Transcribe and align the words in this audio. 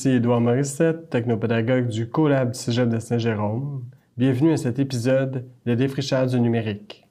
Ici 0.00 0.12
Édouard 0.12 0.40
Morissette, 0.40 1.10
technopédagogue 1.10 1.88
du 1.88 2.08
CoLab 2.08 2.52
du 2.52 2.58
Cégep 2.58 2.88
de 2.88 2.98
Saint-Jérôme. 2.98 3.82
Bienvenue 4.16 4.54
à 4.54 4.56
cet 4.56 4.78
épisode 4.78 5.44
de 5.66 5.74
défrichage 5.74 6.30
du 6.30 6.40
numérique. 6.40 7.06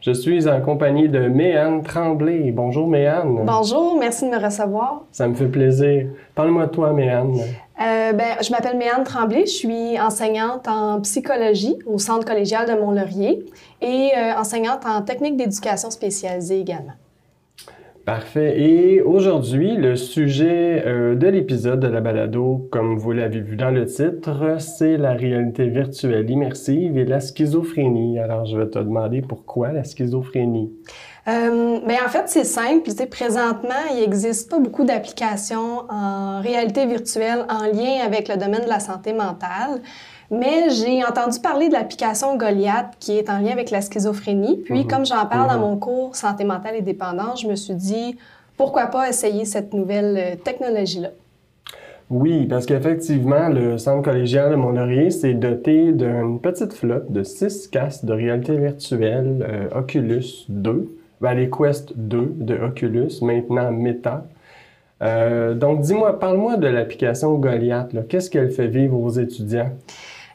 Je 0.00 0.10
suis 0.10 0.48
en 0.48 0.60
compagnie 0.60 1.08
de 1.08 1.28
Méanne 1.28 1.84
Tremblay. 1.84 2.50
Bonjour 2.50 2.88
Méanne. 2.88 3.42
Bonjour, 3.44 3.96
merci 3.96 4.24
de 4.24 4.30
me 4.34 4.44
recevoir. 4.44 5.04
Ça 5.12 5.28
me 5.28 5.34
fait 5.34 5.46
plaisir. 5.46 6.08
Parle-moi 6.34 6.66
de 6.66 6.72
toi 6.72 6.92
Méanne. 6.92 7.38
Euh, 7.80 8.12
ben, 8.12 8.34
je 8.42 8.50
m'appelle 8.50 8.76
Méanne 8.76 9.04
Tremblay, 9.04 9.46
je 9.46 9.52
suis 9.52 10.00
enseignante 10.00 10.66
en 10.66 11.00
psychologie 11.02 11.76
au 11.86 11.98
Centre 11.98 12.26
collégial 12.26 12.66
de 12.66 12.72
Mont-Laurier 12.72 13.46
et 13.80 14.10
euh, 14.16 14.34
enseignante 14.36 14.84
en 14.84 15.02
technique 15.02 15.36
d'éducation 15.36 15.92
spécialisée 15.92 16.58
également. 16.58 16.94
Parfait. 18.04 18.60
Et 18.60 19.00
aujourd'hui, 19.00 19.76
le 19.76 19.94
sujet 19.94 20.82
euh, 20.84 21.14
de 21.14 21.28
l'épisode 21.28 21.78
de 21.78 21.86
la 21.86 22.00
balado, 22.00 22.68
comme 22.72 22.98
vous 22.98 23.12
l'avez 23.12 23.40
vu 23.40 23.54
dans 23.54 23.70
le 23.70 23.86
titre, 23.86 24.56
c'est 24.58 24.96
la 24.96 25.12
réalité 25.12 25.68
virtuelle 25.68 26.28
immersive 26.28 26.98
et 26.98 27.04
la 27.04 27.20
schizophrénie. 27.20 28.18
Alors, 28.18 28.44
je 28.44 28.58
vais 28.58 28.68
te 28.68 28.80
demander 28.80 29.22
pourquoi 29.22 29.70
la 29.70 29.84
schizophrénie? 29.84 30.72
Euh, 31.28 31.78
ben, 31.86 31.96
en 32.04 32.08
fait, 32.08 32.24
c'est 32.26 32.44
simple. 32.44 32.90
Présentement, 33.08 33.70
il 33.92 34.00
n'existe 34.00 34.50
pas 34.50 34.58
beaucoup 34.58 34.84
d'applications 34.84 35.84
en 35.88 36.40
réalité 36.40 36.86
virtuelle 36.86 37.46
en 37.48 37.66
lien 37.66 38.04
avec 38.04 38.26
le 38.26 38.36
domaine 38.36 38.64
de 38.64 38.68
la 38.68 38.80
santé 38.80 39.12
mentale. 39.12 39.80
Mais 40.32 40.70
j'ai 40.70 41.04
entendu 41.04 41.38
parler 41.40 41.68
de 41.68 41.74
l'application 41.74 42.38
Goliath 42.38 42.94
qui 42.98 43.18
est 43.18 43.28
en 43.28 43.38
lien 43.38 43.52
avec 43.52 43.70
la 43.70 43.82
schizophrénie. 43.82 44.62
Puis, 44.64 44.80
mhm. 44.80 44.86
comme 44.86 45.04
j'en 45.04 45.26
parle 45.26 45.48
dans 45.48 45.58
mhm. 45.58 45.60
mon 45.60 45.76
cours 45.76 46.16
Santé 46.16 46.44
mentale 46.44 46.76
et 46.76 46.80
dépendance, 46.80 47.42
je 47.42 47.48
me 47.48 47.54
suis 47.54 47.74
dit, 47.74 48.16
pourquoi 48.56 48.86
pas 48.86 49.10
essayer 49.10 49.44
cette 49.44 49.74
nouvelle 49.74 50.16
euh, 50.16 50.36
technologie-là? 50.42 51.10
Oui, 52.08 52.46
parce 52.46 52.64
qu'effectivement, 52.64 53.50
le 53.50 53.76
centre 53.76 54.02
collégial 54.02 54.50
de 54.50 54.56
Mont-Laurier 54.56 55.10
s'est 55.10 55.34
doté 55.34 55.92
d'une 55.92 56.40
petite 56.40 56.72
flotte 56.72 57.12
de 57.12 57.22
six 57.22 57.68
casques 57.68 58.06
de 58.06 58.14
réalité 58.14 58.56
virtuelle 58.56 59.46
euh, 59.46 59.78
Oculus 59.78 60.46
2, 60.48 60.96
ben, 61.20 61.34
les 61.34 61.50
Quest 61.50 61.92
2 61.94 62.34
de 62.38 62.56
Oculus, 62.56 63.20
maintenant 63.20 63.70
Meta. 63.70 64.24
Euh, 65.02 65.52
donc, 65.54 65.80
dis-moi, 65.80 66.18
parle-moi 66.18 66.56
de 66.56 66.68
l'application 66.68 67.34
Goliath. 67.34 67.94
Qu'est-ce 68.08 68.30
qu'elle 68.30 68.50
fait 68.50 68.68
vivre 68.68 68.98
aux 68.98 69.10
étudiants? 69.10 69.70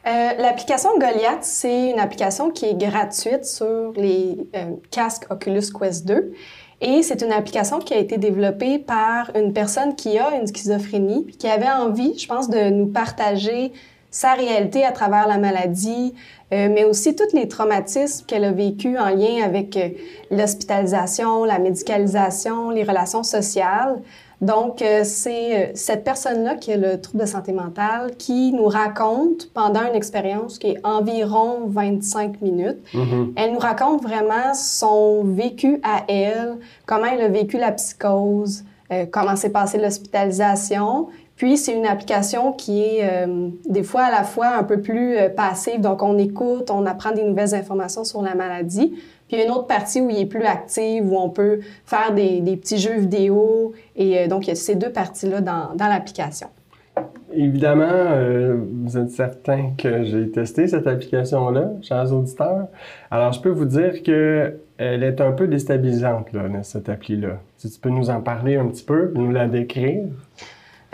Euh, 0.08 0.32
l'application 0.38 0.90
Goliath, 0.98 1.42
c'est 1.42 1.90
une 1.90 1.98
application 1.98 2.50
qui 2.50 2.64
est 2.64 2.74
gratuite 2.74 3.44
sur 3.44 3.92
les 3.94 4.38
euh, 4.56 4.76
casques 4.90 5.26
Oculus 5.28 5.70
Quest 5.78 6.06
2. 6.06 6.32
Et 6.80 7.02
c'est 7.02 7.20
une 7.22 7.32
application 7.32 7.78
qui 7.78 7.92
a 7.92 7.98
été 7.98 8.16
développée 8.16 8.78
par 8.78 9.30
une 9.36 9.52
personne 9.52 9.96
qui 9.96 10.18
a 10.18 10.34
une 10.34 10.46
schizophrénie, 10.46 11.26
qui 11.38 11.46
avait 11.46 11.70
envie, 11.70 12.18
je 12.18 12.26
pense, 12.26 12.48
de 12.48 12.70
nous 12.70 12.86
partager 12.86 13.72
sa 14.10 14.32
réalité 14.32 14.82
à 14.84 14.92
travers 14.92 15.28
la 15.28 15.36
maladie, 15.36 16.14
euh, 16.54 16.68
mais 16.72 16.84
aussi 16.84 17.14
tous 17.14 17.36
les 17.36 17.46
traumatismes 17.46 18.24
qu'elle 18.24 18.44
a 18.44 18.52
vécu 18.52 18.96
en 18.96 19.10
lien 19.10 19.44
avec 19.44 19.78
l'hospitalisation, 20.30 21.44
la 21.44 21.58
médicalisation, 21.58 22.70
les 22.70 22.84
relations 22.84 23.24
sociales. 23.24 24.00
Donc, 24.40 24.82
euh, 24.82 25.00
c'est 25.02 25.56
euh, 25.56 25.70
cette 25.74 26.04
personne-là 26.04 26.54
qui 26.54 26.72
a 26.72 26.76
le 26.76 27.00
trouble 27.00 27.24
de 27.24 27.28
santé 27.28 27.52
mentale 27.52 28.12
qui 28.18 28.52
nous 28.52 28.66
raconte 28.66 29.50
pendant 29.52 29.82
une 29.88 29.96
expérience 29.96 30.58
qui 30.58 30.68
est 30.68 30.80
environ 30.84 31.66
25 31.66 32.40
minutes. 32.40 32.78
Mm-hmm. 32.94 33.32
Elle 33.36 33.52
nous 33.52 33.58
raconte 33.58 34.02
vraiment 34.02 34.54
son 34.54 35.24
vécu 35.24 35.80
à 35.82 36.04
elle, 36.08 36.56
comment 36.86 37.06
elle 37.06 37.22
a 37.22 37.28
vécu 37.28 37.58
la 37.58 37.72
psychose, 37.72 38.64
euh, 38.92 39.06
comment 39.10 39.34
s'est 39.34 39.50
passée 39.50 39.78
l'hospitalisation. 39.78 41.08
Puis, 41.34 41.56
c'est 41.56 41.72
une 41.72 41.86
application 41.86 42.52
qui 42.52 42.82
est 42.82 43.08
des 43.68 43.84
fois 43.84 44.02
à 44.02 44.10
la 44.10 44.24
fois 44.24 44.48
un 44.56 44.64
peu 44.64 44.80
plus 44.80 45.16
passive. 45.36 45.80
Donc, 45.80 46.02
on 46.02 46.18
écoute, 46.18 46.68
on 46.68 46.84
apprend 46.84 47.12
des 47.12 47.22
nouvelles 47.22 47.54
informations 47.54 48.02
sur 48.02 48.22
la 48.22 48.34
maladie. 48.34 48.92
Puis 49.28 49.36
il 49.36 49.40
y 49.40 49.42
a 49.42 49.44
une 49.44 49.52
autre 49.52 49.66
partie 49.66 50.00
où 50.00 50.08
il 50.08 50.18
est 50.18 50.26
plus 50.26 50.44
actif, 50.44 51.02
où 51.04 51.18
on 51.18 51.28
peut 51.28 51.60
faire 51.84 52.14
des, 52.14 52.40
petits 52.56 52.78
jeux 52.78 52.98
vidéo. 52.98 53.74
Et 53.94 54.20
euh, 54.20 54.26
donc, 54.26 54.46
il 54.46 54.48
y 54.48 54.52
a 54.52 54.56
ces 54.56 54.74
deux 54.74 54.90
parties-là 54.90 55.42
dans, 55.42 55.74
l'application. 55.78 56.48
Évidemment, 57.30 57.84
euh, 57.90 58.56
vous 58.84 58.96
êtes 58.96 59.10
certain 59.10 59.72
que 59.76 60.02
j'ai 60.04 60.30
testé 60.30 60.66
cette 60.66 60.86
application-là, 60.86 61.72
chers 61.82 62.10
auditeurs. 62.10 62.68
Alors, 63.10 63.32
je 63.32 63.40
peux 63.42 63.50
vous 63.50 63.66
dire 63.66 64.02
qu'elle 64.02 65.02
est 65.02 65.20
un 65.20 65.32
peu 65.32 65.46
déstabilisante, 65.46 66.32
là, 66.32 66.44
cette 66.62 66.88
appli-là. 66.88 67.38
Si 67.58 67.70
tu 67.70 67.78
peux 67.78 67.90
nous 67.90 68.08
en 68.08 68.22
parler 68.22 68.56
un 68.56 68.66
petit 68.66 68.82
peu, 68.82 69.12
nous 69.14 69.30
la 69.30 69.46
décrire. 69.46 70.04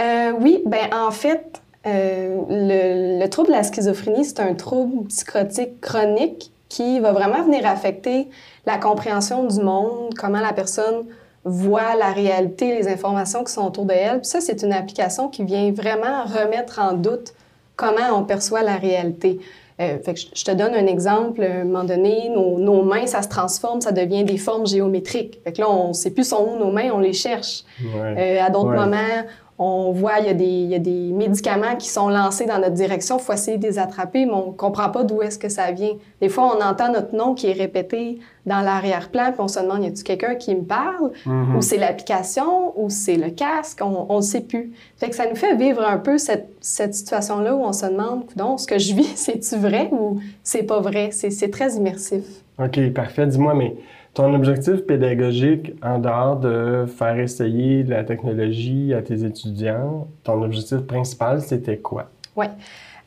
Euh, 0.00 0.32
oui, 0.40 0.60
ben 0.66 0.92
en 0.92 1.12
fait, 1.12 1.62
le, 1.84 3.20
le, 3.20 3.28
trouble 3.28 3.48
de 3.48 3.52
la 3.52 3.62
schizophrénie, 3.62 4.24
c'est 4.24 4.40
un 4.40 4.54
trouble 4.54 5.06
psychotique 5.06 5.80
chronique 5.80 6.50
qui 6.74 6.98
va 6.98 7.12
vraiment 7.12 7.44
venir 7.44 7.64
affecter 7.66 8.28
la 8.66 8.78
compréhension 8.78 9.44
du 9.44 9.60
monde, 9.60 10.12
comment 10.18 10.40
la 10.40 10.52
personne 10.52 11.06
voit 11.44 11.94
la 11.94 12.10
réalité, 12.10 12.74
les 12.76 12.88
informations 12.88 13.44
qui 13.44 13.52
sont 13.52 13.64
autour 13.64 13.84
d'elle. 13.84 14.22
Puis 14.22 14.30
ça, 14.30 14.40
c'est 14.40 14.60
une 14.62 14.72
application 14.72 15.28
qui 15.28 15.44
vient 15.44 15.70
vraiment 15.70 16.24
remettre 16.24 16.80
en 16.80 16.94
doute 16.94 17.32
comment 17.76 18.18
on 18.18 18.24
perçoit 18.24 18.62
la 18.62 18.74
réalité. 18.74 19.38
Euh, 19.80 19.98
fait 20.04 20.14
que 20.14 20.20
je 20.34 20.44
te 20.44 20.50
donne 20.50 20.74
un 20.74 20.86
exemple. 20.86 21.44
À 21.44 21.60
un 21.60 21.64
moment 21.64 21.84
donné, 21.84 22.28
nos, 22.28 22.82
mains, 22.82 23.06
ça 23.06 23.22
se 23.22 23.28
transforme, 23.28 23.80
ça 23.80 23.92
devient 23.92 24.24
des 24.24 24.38
formes 24.38 24.66
géométriques. 24.66 25.40
Fait 25.44 25.52
que 25.52 25.60
là, 25.60 25.70
on 25.70 25.88
ne 25.88 25.92
sait 25.92 26.10
plus 26.10 26.26
son 26.26 26.44
où 26.44 26.58
nos 26.58 26.72
mains, 26.72 26.90
on 26.92 26.98
les 26.98 27.12
cherche. 27.12 27.62
Euh, 27.94 28.40
à 28.40 28.50
d'autres 28.50 28.74
moments, 28.74 29.22
on 29.58 29.92
voit, 29.92 30.18
il 30.18 30.26
y, 30.26 30.28
a 30.28 30.34
des, 30.34 30.44
il 30.44 30.70
y, 30.70 30.74
a 30.74 30.80
des, 30.80 31.12
médicaments 31.12 31.76
qui 31.76 31.88
sont 31.88 32.08
lancés 32.08 32.44
dans 32.44 32.58
notre 32.58 32.74
direction, 32.74 33.18
il 33.18 33.22
faut 33.22 33.32
essayer 33.32 33.56
de 33.56 33.62
les 33.62 33.78
attraper, 33.78 34.26
mais 34.26 34.32
on 34.32 34.48
ne 34.48 34.52
comprend 34.52 34.90
pas 34.90 35.04
d'où 35.04 35.22
est-ce 35.22 35.38
que 35.38 35.48
ça 35.48 35.70
vient. 35.70 35.92
Des 36.20 36.28
fois, 36.28 36.56
on 36.56 36.62
entend 36.62 36.92
notre 36.92 37.14
nom 37.14 37.34
qui 37.34 37.46
est 37.46 37.52
répété 37.52 38.18
dans 38.46 38.60
l'arrière-plan, 38.62 39.30
puis 39.32 39.40
on 39.40 39.48
se 39.48 39.60
demande, 39.60 39.84
y 39.84 39.86
a-t-il 39.86 40.02
quelqu'un 40.02 40.34
qui 40.34 40.56
me 40.56 40.64
parle? 40.64 41.12
Mm-hmm. 41.24 41.56
Ou 41.56 41.62
c'est 41.62 41.76
l'application, 41.76 42.78
ou 42.78 42.90
c'est 42.90 43.16
le 43.16 43.30
casque, 43.30 43.80
on 43.80 44.16
ne 44.16 44.22
sait 44.22 44.40
plus. 44.40 44.72
Fait 44.96 45.08
que 45.08 45.14
ça 45.14 45.28
nous 45.28 45.36
fait 45.36 45.54
vivre 45.54 45.82
un 45.82 45.98
peu 45.98 46.18
cette, 46.18 46.48
cette 46.60 46.94
situation-là 46.94 47.54
où 47.54 47.62
on 47.62 47.72
se 47.72 47.86
demande, 47.86 48.24
donc, 48.34 48.58
ce 48.58 48.66
que 48.66 48.78
je 48.78 48.92
vis, 48.92 49.12
c'est-tu 49.14 49.56
vrai 49.56 49.88
ou 49.92 50.18
c'est 50.42 50.64
pas 50.64 50.80
vrai? 50.80 51.10
C'est 51.12 51.50
très 51.50 51.74
immersif. 51.74 52.24
OK, 52.58 52.92
parfait. 52.92 53.26
Dis-moi, 53.26 53.54
mais 53.54 53.74
ton 54.14 54.32
objectif 54.32 54.86
pédagogique, 54.86 55.72
en 55.82 55.98
dehors 55.98 56.36
de 56.36 56.86
faire 56.86 57.18
essayer 57.18 57.82
la 57.82 58.04
technologie 58.04 58.94
à 58.94 59.02
tes 59.02 59.24
étudiants, 59.24 60.06
ton 60.22 60.42
objectif 60.42 60.78
principal, 60.80 61.42
c'était 61.42 61.78
quoi? 61.78 62.08
Oui. 62.36 62.46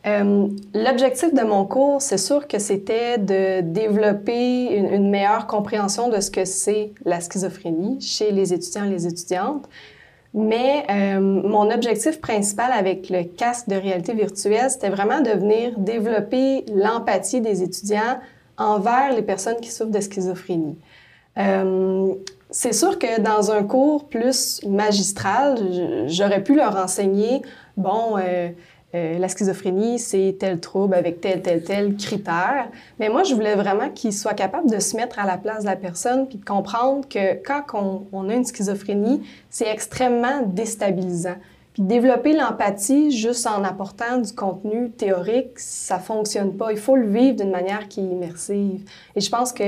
Euh, 0.06 0.47
l'objectif 0.73 1.34
de 1.34 1.41
mon 1.41 1.66
cours, 1.66 2.01
c'est 2.01 2.18
sûr 2.18 2.47
que 2.47 2.59
c'était 2.59 3.18
de 3.18 3.62
développer 3.62 4.78
une, 4.78 5.09
meilleure 5.09 5.47
compréhension 5.47 6.09
de 6.09 6.19
ce 6.19 6.29
que 6.29 6.45
c'est 6.45 6.91
la 7.03 7.19
schizophrénie 7.19 8.00
chez 8.00 8.31
les 8.31 8.53
étudiants 8.53 8.85
et 8.85 8.89
les 8.89 9.07
étudiantes. 9.07 9.68
Mais 10.34 10.85
euh, 10.89 11.19
mon 11.19 11.72
objectif 11.72 12.22
principal 12.22 12.72
avec 12.72 13.09
le 13.09 13.24
casque 13.24 13.69
de 13.69 13.75
réalité 13.75 14.13
virtuelle, 14.13 14.69
c'était 14.69 14.89
vraiment 14.89 15.22
de 15.22 15.31
venir 15.31 15.78
développer 15.78 16.63
l'empathie 16.74 17.41
des 17.41 17.63
étudiants 17.63 18.19
envers 18.57 19.13
les 19.13 19.22
personnes 19.22 19.59
qui 19.62 19.72
souffrent 19.72 19.91
de 19.91 20.00
schizophrénie. 20.00 20.78
Euh, 21.37 22.13
c'est 22.49 22.73
sûr 22.73 22.97
que 22.97 23.19
dans 23.21 23.51
un 23.51 23.63
cours 23.63 24.07
plus 24.07 24.61
magistral, 24.65 25.57
j'aurais 26.07 26.44
pu 26.44 26.56
leur 26.56 26.75
enseigner, 26.77 27.41
bon, 27.75 28.17
euh, 28.17 28.50
euh, 28.95 29.19
la 29.19 29.27
schizophrénie, 29.27 30.00
c'est 30.00 30.38
tel 30.39 30.59
trouble 30.59 30.95
avec 30.95 31.19
tel, 31.19 31.41
tel, 31.41 31.62
tel 31.63 31.95
critère. 31.97 32.69
Mais 33.00 33.09
moi, 33.09 33.23
je 33.23 33.35
voulais 33.35 33.56
vraiment 33.56 33.89
qu'ils 33.89 34.13
soient 34.13 34.33
capables 34.33 34.69
de 34.69 34.79
se 34.79 34.95
mettre 34.95 35.19
à 35.19 35.25
la 35.25 35.38
place 35.38 35.63
de 35.63 35.69
la 35.69 35.75
personne 35.75 36.27
puis 36.27 36.38
de 36.38 36.45
comprendre 36.45 37.07
que 37.07 37.33
quand 37.44 37.63
on 38.13 38.29
a 38.29 38.33
une 38.33 38.45
schizophrénie, 38.45 39.21
c'est 39.50 39.67
extrêmement 39.67 40.41
déstabilisant. 40.45 41.35
Développer 41.77 42.33
l'empathie 42.33 43.12
juste 43.12 43.45
en 43.45 43.63
apportant 43.63 44.18
du 44.18 44.33
contenu 44.33 44.89
théorique, 44.89 45.59
ça 45.59 46.00
fonctionne 46.00 46.57
pas. 46.57 46.71
Il 46.71 46.77
faut 46.77 46.95
le 46.95 47.07
vivre 47.07 47.35
d'une 47.35 47.51
manière 47.51 47.88
qui 47.88 48.00
est 48.00 48.03
immersive. 48.03 48.83
Et 49.15 49.21
je 49.21 49.29
pense 49.29 49.53
que 49.53 49.63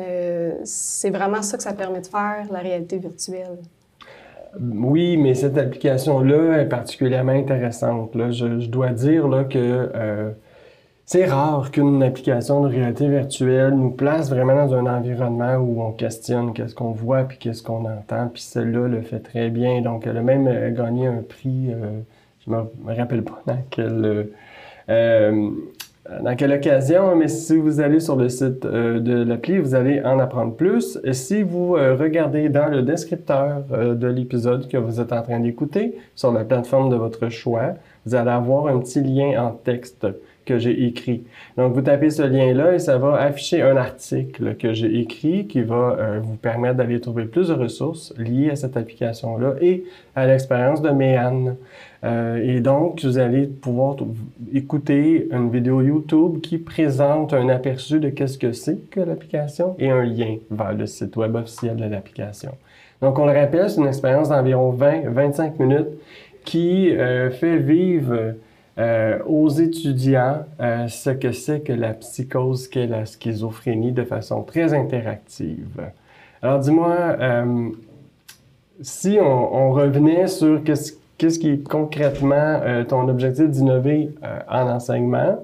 euh, 0.00 0.54
c'est 0.64 1.10
vraiment 1.10 1.42
ça 1.42 1.56
que 1.56 1.62
ça 1.62 1.72
permet 1.72 2.00
de 2.00 2.06
faire, 2.06 2.46
la 2.50 2.58
réalité 2.58 2.98
virtuelle. 2.98 3.58
Oui, 4.60 5.16
mais 5.16 5.34
cette 5.34 5.56
application-là 5.56 6.62
est 6.62 6.68
particulièrement 6.68 7.32
intéressante. 7.32 8.14
Là. 8.16 8.30
Je, 8.30 8.66
dois 8.66 8.90
dire 8.90 9.28
là, 9.28 9.44
que 9.44 9.90
euh, 9.94 10.30
c'est 11.04 11.26
rare 11.26 11.70
qu'une 11.70 12.02
application 12.02 12.62
de 12.62 12.68
réalité 12.68 13.08
virtuelle 13.08 13.74
nous 13.74 13.90
place 13.90 14.30
vraiment 14.30 14.54
dans 14.54 14.74
un 14.74 14.86
environnement 14.86 15.56
où 15.56 15.82
on 15.82 15.92
questionne 15.92 16.52
qu'est-ce 16.52 16.74
qu'on 16.74 16.92
voit 16.92 17.24
puis 17.24 17.38
qu'est-ce 17.38 17.62
qu'on 17.62 17.84
entend. 17.84 18.28
Puis 18.28 18.42
celle-là 18.42 18.88
le 18.88 19.02
fait 19.02 19.20
très 19.20 19.50
bien. 19.50 19.80
Donc, 19.82 20.06
elle 20.06 20.16
a 20.16 20.22
même 20.22 20.46
euh, 20.46 20.70
gagné 20.70 21.08
un 21.08 21.22
prix, 21.22 21.72
euh, 21.72 22.00
je 22.46 22.50
me 22.50 22.64
rappelle 22.86 23.24
pas 23.24 23.42
dans 23.46 23.58
quel... 23.70 24.28
Euh, 24.88 25.50
dans 26.08 26.34
quelle 26.34 26.52
occasion, 26.52 27.14
mais 27.14 27.28
si 27.28 27.56
vous 27.56 27.78
allez 27.80 28.00
sur 28.00 28.16
le 28.16 28.28
site 28.28 28.64
euh, 28.64 28.98
de 28.98 29.22
l'appli, 29.22 29.58
vous 29.58 29.76
allez 29.76 30.02
en 30.02 30.18
apprendre 30.18 30.54
plus. 30.56 30.98
Si 31.12 31.44
vous 31.44 31.76
euh, 31.76 31.94
regardez 31.94 32.48
dans 32.48 32.66
le 32.66 32.82
descripteur 32.82 33.62
euh, 33.72 33.94
de 33.94 34.08
l'épisode 34.08 34.68
que 34.68 34.76
vous 34.76 35.00
êtes 35.00 35.12
en 35.12 35.22
train 35.22 35.38
d'écouter 35.38 35.96
sur 36.16 36.32
la 36.32 36.44
plateforme 36.44 36.90
de 36.90 36.96
votre 36.96 37.28
choix, 37.28 37.74
vous 38.04 38.16
allez 38.16 38.30
avoir 38.30 38.66
un 38.66 38.80
petit 38.80 39.00
lien 39.00 39.40
en 39.40 39.52
texte 39.52 40.08
que 40.44 40.58
j'ai 40.58 40.86
écrit. 40.86 41.22
Donc, 41.56 41.72
vous 41.72 41.82
tapez 41.82 42.10
ce 42.10 42.22
lien-là 42.22 42.74
et 42.74 42.80
ça 42.80 42.98
va 42.98 43.14
afficher 43.20 43.62
un 43.62 43.76
article 43.76 44.56
que 44.56 44.72
j'ai 44.72 44.98
écrit 44.98 45.46
qui 45.46 45.62
va 45.62 46.18
vous 46.20 46.34
permettre 46.34 46.78
d'aller 46.78 47.00
trouver 47.00 47.26
plus 47.26 47.46
de 47.46 47.54
ressources 47.54 48.12
liées 48.18 48.50
à 48.50 48.56
cette 48.56 48.76
application-là 48.76 49.54
et 49.60 49.84
à 50.16 50.26
l'expérience 50.26 50.82
de 50.82 50.90
Méane. 50.90 51.54
Euh, 52.04 52.42
et 52.42 52.60
donc, 52.60 53.04
vous 53.04 53.18
allez 53.18 53.46
pouvoir 53.46 53.96
écouter 54.52 55.28
une 55.30 55.50
vidéo 55.50 55.82
YouTube 55.82 56.40
qui 56.40 56.58
présente 56.58 57.32
un 57.32 57.48
aperçu 57.48 58.00
de 58.00 58.10
qu'est-ce 58.10 58.38
que 58.38 58.52
c'est 58.52 58.90
que 58.90 59.00
l'application 59.00 59.76
et 59.78 59.90
un 59.90 60.02
lien 60.02 60.36
vers 60.50 60.72
le 60.72 60.86
site 60.86 61.16
web 61.16 61.36
officiel 61.36 61.76
de 61.76 61.84
l'application. 61.84 62.52
Donc, 63.00 63.18
on 63.18 63.26
le 63.26 63.32
rappelle, 63.32 63.70
c'est 63.70 63.80
une 63.80 63.86
expérience 63.86 64.28
d'environ 64.30 64.72
20-25 64.72 65.60
minutes 65.60 65.88
qui 66.44 66.90
euh, 66.90 67.30
fait 67.30 67.58
vivre 67.58 68.34
euh, 68.78 69.18
aux 69.26 69.48
étudiants 69.48 70.44
ce 70.58 71.10
que 71.10 71.30
c'est 71.30 71.60
que 71.60 71.72
la 71.72 71.94
psychose, 71.94 72.66
qu'est 72.66 72.86
la 72.86 73.06
schizophrénie 73.06 73.92
de 73.92 74.02
façon 74.02 74.42
très 74.42 74.74
interactive. 74.74 75.82
Alors, 76.42 76.58
dis-moi, 76.58 77.16
si 78.80 79.18
on, 79.20 79.54
on, 79.54 79.70
revenait 79.70 80.26
sur 80.26 80.64
qu'est-ce 80.64 80.94
qu'est-ce 81.22 81.38
qui 81.38 81.50
est 81.50 81.62
concrètement 81.62 82.34
euh, 82.64 82.82
ton 82.82 83.08
objectif 83.08 83.48
d'innover 83.48 84.10
euh, 84.24 84.40
en 84.50 84.68
enseignement? 84.68 85.38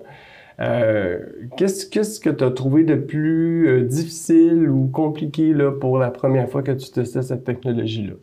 Euh, 0.58 1.20
qu'est-ce, 1.56 2.18
que 2.18 2.30
tu 2.30 2.42
as 2.42 2.50
trouvé 2.50 2.82
de 2.82 2.96
plus 2.96 3.86
difficile 3.86 4.68
ou 4.68 4.88
compliqué 4.88 5.54
là, 5.54 5.70
pour 5.70 5.98
la 5.98 6.10
première 6.10 6.50
fois 6.50 6.64
que 6.64 6.72
tu 6.72 6.90
testais 6.90 7.22
cette 7.22 7.44
technologie-là? 7.44 8.14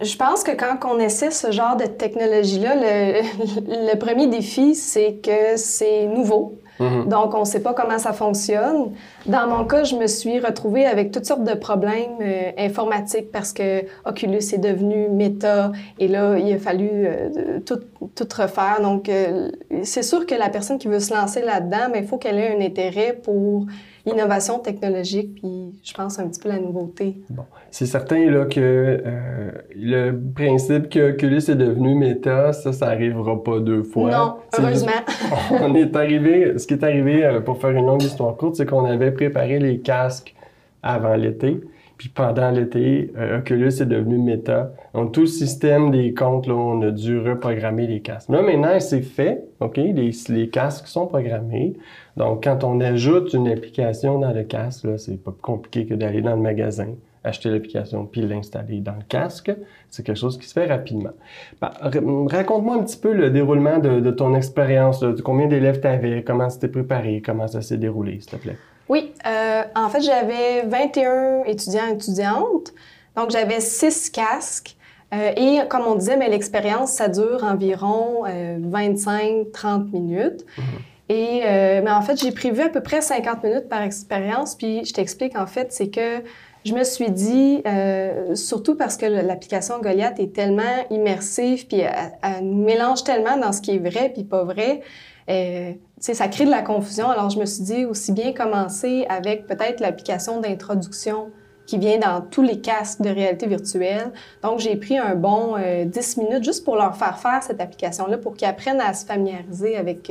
je 0.00 0.16
pense 0.16 0.42
que 0.42 0.50
quand 0.50 0.78
on 0.90 0.98
essaie 0.98 1.30
ce 1.30 1.52
genre 1.52 1.76
de 1.76 1.84
technologie-là, 1.84 2.74
le, 2.74 3.22
le 3.92 3.96
premier 3.96 4.26
défi, 4.26 4.74
c'est 4.74 5.20
que 5.22 5.56
c'est 5.56 6.06
nouveau. 6.06 6.58
Mhm. 6.82 7.08
Donc, 7.08 7.34
on 7.34 7.40
ne 7.40 7.44
sait 7.44 7.62
pas 7.62 7.74
comment 7.74 7.98
ça 7.98 8.12
fonctionne. 8.12 8.92
Dans 9.26 9.46
mon 9.46 9.64
cas, 9.64 9.84
je 9.84 9.96
me 9.96 10.06
suis 10.06 10.40
retrouvée 10.40 10.86
avec 10.86 11.12
toutes 11.12 11.24
sortes 11.24 11.44
de 11.44 11.54
problèmes 11.54 12.18
euh, 12.20 12.50
informatiques 12.58 13.30
parce 13.30 13.52
que 13.52 13.82
Oculus 14.04 14.38
est 14.52 14.58
devenu 14.58 15.08
Meta 15.08 15.72
et 15.98 16.08
là, 16.08 16.38
il 16.38 16.52
a 16.52 16.58
fallu 16.58 16.88
euh, 16.92 17.60
tout, 17.64 17.80
tout, 18.14 18.28
refaire. 18.36 18.80
Donc, 18.82 19.08
euh, 19.08 19.50
c'est 19.82 20.02
sûr 20.02 20.26
que 20.26 20.34
la 20.34 20.48
personne 20.48 20.78
qui 20.78 20.88
veut 20.88 21.00
se 21.00 21.14
lancer 21.14 21.42
là-dedans, 21.42 21.92
il 21.94 22.06
faut 22.06 22.18
qu'elle 22.18 22.38
ait 22.38 22.56
un 22.56 22.60
intérêt 22.60 23.18
pour 23.22 23.66
l'innovation 24.04 24.58
technologique, 24.58 25.36
puis 25.36 25.80
je 25.82 25.94
pense 25.94 26.18
un 26.18 26.28
petit 26.28 26.40
peu 26.40 26.48
la 26.48 26.58
nouveauté. 26.58 27.16
Bon, 27.30 27.44
c'est 27.70 27.86
certain 27.86 28.30
là, 28.30 28.46
que 28.46 28.60
euh, 28.60 29.50
le 29.76 30.12
principe 30.34 30.88
que 30.88 31.12
Oculus 31.12 31.38
est 31.48 31.54
devenu 31.54 31.94
méta, 31.94 32.52
ça, 32.52 32.72
ça 32.72 32.86
n'arrivera 32.86 33.42
pas 33.42 33.60
deux 33.60 33.82
fois. 33.82 34.10
Non, 34.10 34.34
heureusement. 34.58 34.90
on 35.50 35.74
est 35.74 35.94
arrivé, 35.94 36.58
ce 36.58 36.66
qui 36.66 36.74
est 36.74 36.84
arrivé, 36.84 37.24
euh, 37.24 37.40
pour 37.40 37.58
faire 37.58 37.70
une 37.70 37.86
longue 37.86 38.02
histoire 38.02 38.36
courte, 38.36 38.56
c'est 38.56 38.66
qu'on 38.66 38.84
avait 38.84 39.12
préparé 39.12 39.58
les 39.58 39.78
casques 39.80 40.34
avant 40.82 41.14
l'été. 41.14 41.60
Puis 41.96 42.08
pendant 42.08 42.50
l'été, 42.50 43.12
euh, 43.16 43.38
Oculus 43.38 43.68
est 43.68 43.86
devenu 43.86 44.18
méta. 44.18 44.72
Donc 44.92 45.12
tout 45.12 45.20
le 45.20 45.26
système 45.28 45.92
des 45.92 46.12
comptes, 46.14 46.48
là, 46.48 46.54
on 46.54 46.82
a 46.82 46.90
dû 46.90 47.20
reprogrammer 47.20 47.86
les 47.86 48.00
casques. 48.00 48.28
Là 48.28 48.42
maintenant, 48.42 48.80
c'est 48.80 49.02
fait. 49.02 49.44
OK? 49.62 49.76
Les, 49.76 50.48
casques 50.50 50.86
sont 50.86 51.06
programmés. 51.06 51.74
Donc, 52.16 52.44
quand 52.44 52.64
on 52.64 52.80
ajoute 52.80 53.32
une 53.32 53.48
application 53.48 54.18
dans 54.18 54.32
le 54.32 54.42
casque, 54.42 54.86
c'est 54.98 55.22
pas 55.22 55.32
plus 55.32 55.42
compliqué 55.42 55.86
que 55.86 55.94
d'aller 55.94 56.20
dans 56.20 56.36
le 56.36 56.42
magasin, 56.42 56.88
acheter 57.24 57.50
l'application 57.50 58.06
puis 58.06 58.22
l'installer 58.22 58.80
dans 58.80 58.94
le 58.94 59.04
casque. 59.08 59.52
C'est 59.90 60.04
quelque 60.04 60.18
chose 60.18 60.38
qui 60.38 60.46
se 60.46 60.52
fait 60.52 60.66
rapidement. 60.66 61.12
Raconte-moi 61.60 62.76
un 62.76 62.82
petit 62.82 62.98
peu 62.98 63.12
le 63.12 63.30
déroulement 63.30 63.78
de, 63.78 64.10
ton 64.10 64.34
expérience. 64.34 65.04
Combien 65.24 65.46
d'élèves 65.46 65.80
tu 65.80 65.86
avais, 65.86 66.22
comment 66.22 66.50
c'était 66.50 66.68
préparé, 66.68 67.22
comment 67.24 67.48
ça 67.48 67.62
s'est 67.62 67.78
déroulé, 67.78 68.20
s'il 68.20 68.30
te 68.30 68.36
plaît? 68.36 68.56
Oui, 68.88 69.12
euh, 69.26 69.62
en 69.74 69.88
fait, 69.88 70.02
j'avais 70.02 70.62
21 70.66 71.44
étudiants 71.44 71.88
et 71.88 71.94
étudiantes. 71.94 72.74
Donc, 73.16 73.30
j'avais 73.30 73.60
six 73.60 74.10
casques. 74.10 74.76
Euh, 75.12 75.32
et 75.36 75.60
comme 75.68 75.82
on 75.86 75.94
disait, 75.94 76.16
mais 76.16 76.28
l'expérience, 76.28 76.92
ça 76.92 77.08
dure 77.08 77.44
environ 77.44 78.24
25-30 78.24 78.26
euh, 78.28 79.78
minutes. 79.92 80.46
Mm-hmm. 80.56 80.62
Et, 81.08 81.42
euh, 81.44 81.82
mais 81.84 81.90
en 81.90 82.00
fait, 82.00 82.18
j'ai 82.18 82.32
prévu 82.32 82.62
à 82.62 82.70
peu 82.70 82.80
près 82.80 83.02
50 83.02 83.44
minutes 83.44 83.68
par 83.68 83.82
expérience. 83.82 84.54
Puis 84.54 84.84
je 84.84 84.94
t'explique, 84.94 85.36
en 85.36 85.46
fait, 85.46 85.72
c'est 85.72 85.88
que 85.88 86.22
je 86.64 86.72
me 86.72 86.84
suis 86.84 87.10
dit, 87.10 87.60
euh, 87.66 88.34
surtout 88.34 88.76
parce 88.76 88.96
que 88.96 89.04
l'application 89.04 89.78
Goliath 89.80 90.18
est 90.20 90.32
tellement 90.32 90.86
immersive, 90.90 91.66
puis 91.66 91.80
elle, 91.80 92.44
nous 92.44 92.64
mélange 92.64 93.04
tellement 93.04 93.36
dans 93.36 93.52
ce 93.52 93.60
qui 93.60 93.72
est 93.72 93.78
vrai 93.78 94.10
puis 94.14 94.24
pas 94.24 94.44
vrai, 94.44 94.80
euh, 95.28 95.72
ça 95.98 96.28
crée 96.28 96.46
de 96.46 96.50
la 96.50 96.62
confusion. 96.62 97.10
Alors 97.10 97.30
je 97.30 97.38
me 97.38 97.46
suis 97.46 97.64
dit, 97.64 97.84
aussi 97.84 98.12
bien 98.12 98.32
commencer 98.32 99.04
avec 99.08 99.46
peut-être 99.46 99.80
l'application 99.80 100.40
d'introduction 100.40 101.30
qui 101.66 101.78
vient 101.78 101.98
dans 101.98 102.20
tous 102.20 102.42
les 102.42 102.60
casques 102.60 103.02
de 103.02 103.08
réalité 103.08 103.46
virtuelle. 103.46 104.12
Donc, 104.42 104.58
j'ai 104.58 104.76
pris 104.76 104.98
un 104.98 105.14
bon 105.14 105.56
10 105.86 106.16
minutes 106.16 106.44
juste 106.44 106.64
pour 106.64 106.76
leur 106.76 106.96
faire 106.96 107.18
faire 107.18 107.42
cette 107.42 107.60
application-là, 107.60 108.18
pour 108.18 108.34
qu'ils 108.34 108.48
apprennent 108.48 108.80
à 108.80 108.92
se 108.94 109.06
familiariser 109.06 109.76
avec 109.76 110.10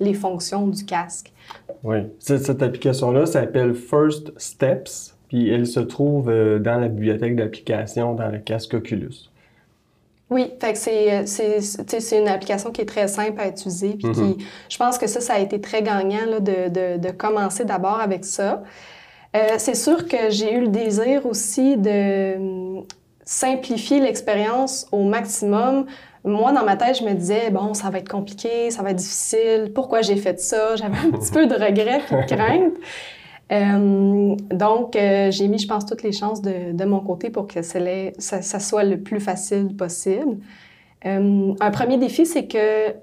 les 0.00 0.14
fonctions 0.14 0.66
du 0.66 0.84
casque. 0.84 1.32
Oui. 1.84 1.98
Cette, 2.18 2.62
application-là 2.62 3.26
s'appelle 3.26 3.74
First 3.74 4.32
Steps, 4.38 5.14
puis 5.28 5.48
elle 5.48 5.66
se 5.66 5.80
trouve 5.80 6.28
euh, 6.28 6.58
dans 6.58 6.78
la 6.78 6.88
bibliothèque 6.88 7.36
d'applications 7.36 8.14
dans 8.14 8.28
le 8.28 8.38
casque 8.38 8.74
Oculus. 8.74 9.30
Oui, 10.30 10.52
fait 10.60 10.72
que 10.74 10.78
c'est, 11.26 12.18
une 12.18 12.28
application 12.28 12.70
qui 12.70 12.82
est 12.82 12.86
très 12.86 13.08
simple 13.08 13.40
à 13.40 13.48
utiliser. 13.48 13.90
Puis 13.90 14.12
qui, 14.12 14.20
mm-hmm. 14.20 14.42
je 14.68 14.78
pense 14.78 14.96
que 14.96 15.08
ça, 15.08 15.20
ça 15.20 15.34
a 15.34 15.38
été 15.40 15.60
très 15.60 15.82
gagnant 15.82 16.24
là, 16.26 16.38
de, 16.38 16.68
de, 16.68 16.98
de, 16.98 17.10
commencer 17.10 17.64
d'abord 17.64 17.98
avec 17.98 18.24
ça. 18.24 18.62
Euh, 19.36 19.54
c'est 19.58 19.76
sûr 19.76 20.08
que 20.08 20.30
j'ai 20.30 20.54
eu 20.54 20.60
le 20.62 20.68
désir 20.68 21.24
aussi 21.26 21.76
de 21.76 22.36
hum, 22.36 22.84
simplifier 23.24 24.00
l'expérience 24.00 24.86
au 24.90 25.04
maximum 25.04 25.86
moi, 26.24 26.52
dans 26.52 26.64
ma 26.64 26.76
tête, 26.76 26.98
je 26.98 27.04
me 27.04 27.14
disais, 27.14 27.50
bon, 27.50 27.72
ça 27.72 27.88
va 27.90 27.98
être 27.98 28.08
compliqué, 28.08 28.70
ça 28.70 28.82
va 28.82 28.90
être 28.90 28.98
difficile, 28.98 29.72
pourquoi 29.74 30.02
j'ai 30.02 30.16
fait 30.16 30.38
ça? 30.38 30.76
J'avais 30.76 30.98
un 30.98 31.12
petit 31.12 31.32
peu 31.32 31.46
de 31.46 31.54
regret 31.54 32.02
et 32.10 32.14
de 32.14 32.34
crainte. 32.34 32.74
Euh, 33.52 34.36
donc, 34.54 34.96
euh, 34.96 35.30
j'ai 35.30 35.48
mis, 35.48 35.58
je 35.58 35.66
pense, 35.66 35.86
toutes 35.86 36.02
les 36.02 36.12
chances 36.12 36.42
de, 36.42 36.72
de 36.72 36.84
mon 36.84 37.00
côté 37.00 37.30
pour 37.30 37.46
que 37.46 37.62
ça, 37.62 37.80
ça, 38.18 38.60
soit 38.60 38.84
le 38.84 39.00
plus 39.00 39.20
facile 39.20 39.74
possible. 39.76 40.38
Euh, 41.06 41.54
un 41.58 41.70
premier 41.70 41.96
défi, 41.96 42.26
c'est 42.26 42.46
que 42.46 42.94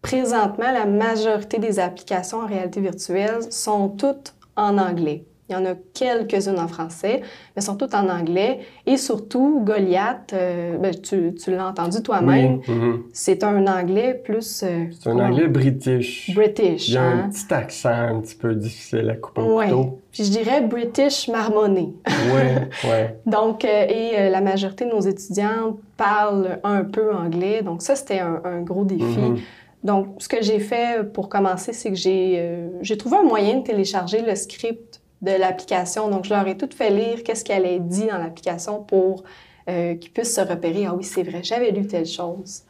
présentement, 0.00 0.72
la 0.72 0.86
majorité 0.86 1.58
des 1.58 1.78
applications 1.78 2.38
en 2.38 2.46
réalité 2.46 2.80
virtuelle 2.80 3.42
sont 3.50 3.90
toutes 3.90 4.34
en 4.56 4.78
anglais. 4.78 5.24
Il 5.52 5.56
y 5.56 5.58
en 5.58 5.66
a 5.66 5.74
quelques-unes 5.92 6.58
en 6.58 6.66
français, 6.66 7.20
mais 7.54 7.60
sont 7.60 7.76
toutes 7.76 7.94
en 7.94 8.08
anglais. 8.08 8.60
Et 8.86 8.96
surtout, 8.96 9.60
Goliath, 9.62 10.32
euh, 10.32 10.78
ben, 10.78 10.94
tu, 10.98 11.34
tu 11.34 11.50
l'as 11.50 11.66
entendu 11.66 12.02
toi-même, 12.02 12.60
mm-hmm. 12.60 13.02
c'est 13.12 13.44
un 13.44 13.66
anglais 13.66 14.14
plus... 14.24 14.62
Euh, 14.62 14.86
c'est 14.98 15.10
un 15.10 15.18
anglais 15.18 15.48
british. 15.48 16.34
British. 16.34 16.88
Il 16.88 16.94
y 16.94 16.96
a 16.96 17.02
un 17.02 17.18
hein. 17.18 17.30
petit 17.30 17.52
accent 17.52 17.90
un 17.90 18.20
petit 18.20 18.34
peu 18.34 18.54
difficile 18.54 19.10
à 19.10 19.16
couper 19.16 19.42
au 19.42 19.60
couteau. 19.60 19.98
Puis 20.10 20.24
je 20.24 20.30
dirais 20.30 20.62
British 20.62 21.28
marmonné. 21.28 21.92
oui, 22.06 22.68
oui. 22.84 22.90
donc, 23.26 23.66
euh, 23.66 23.86
et 23.88 24.30
la 24.30 24.40
majorité 24.40 24.86
de 24.86 24.90
nos 24.90 25.00
étudiants 25.00 25.76
parlent 25.98 26.60
un 26.64 26.84
peu 26.84 27.14
anglais. 27.14 27.60
Donc 27.60 27.82
ça, 27.82 27.94
c'était 27.94 28.20
un, 28.20 28.62
gros 28.62 28.84
défi. 28.84 29.04
Mm-hmm. 29.04 29.38
Donc, 29.84 30.14
ce 30.18 30.28
que 30.28 30.40
j'ai 30.40 30.60
fait 30.60 31.12
pour 31.12 31.28
commencer, 31.28 31.74
c'est 31.74 31.90
que 31.90 31.96
j'ai 31.96 32.96
trouvé 32.96 33.18
un 33.18 33.24
moyen 33.24 33.58
de 33.58 33.64
télécharger 33.64 34.22
le 34.22 34.34
script 34.34 35.01
de 35.22 35.30
l'application. 35.30 36.10
Donc, 36.10 36.24
je 36.24 36.30
leur 36.30 36.46
ai 36.46 36.56
tout 36.56 36.68
fait 36.74 36.90
lire 36.90 37.22
qu'est-ce 37.24 37.44
qu'elle 37.44 37.64
a 37.64 37.78
dit 37.78 38.06
dans 38.06 38.18
l'application 38.18 38.82
pour 38.82 39.22
euh, 39.68 39.94
qu'ils 39.94 40.12
puissent 40.12 40.34
se 40.34 40.40
repérer. 40.40 40.86
Ah 40.86 40.94
oui, 40.94 41.04
c'est 41.04 41.22
vrai, 41.22 41.40
j'avais 41.42 41.70
lu 41.70 41.86
telle 41.86 42.06
chose. 42.06 42.64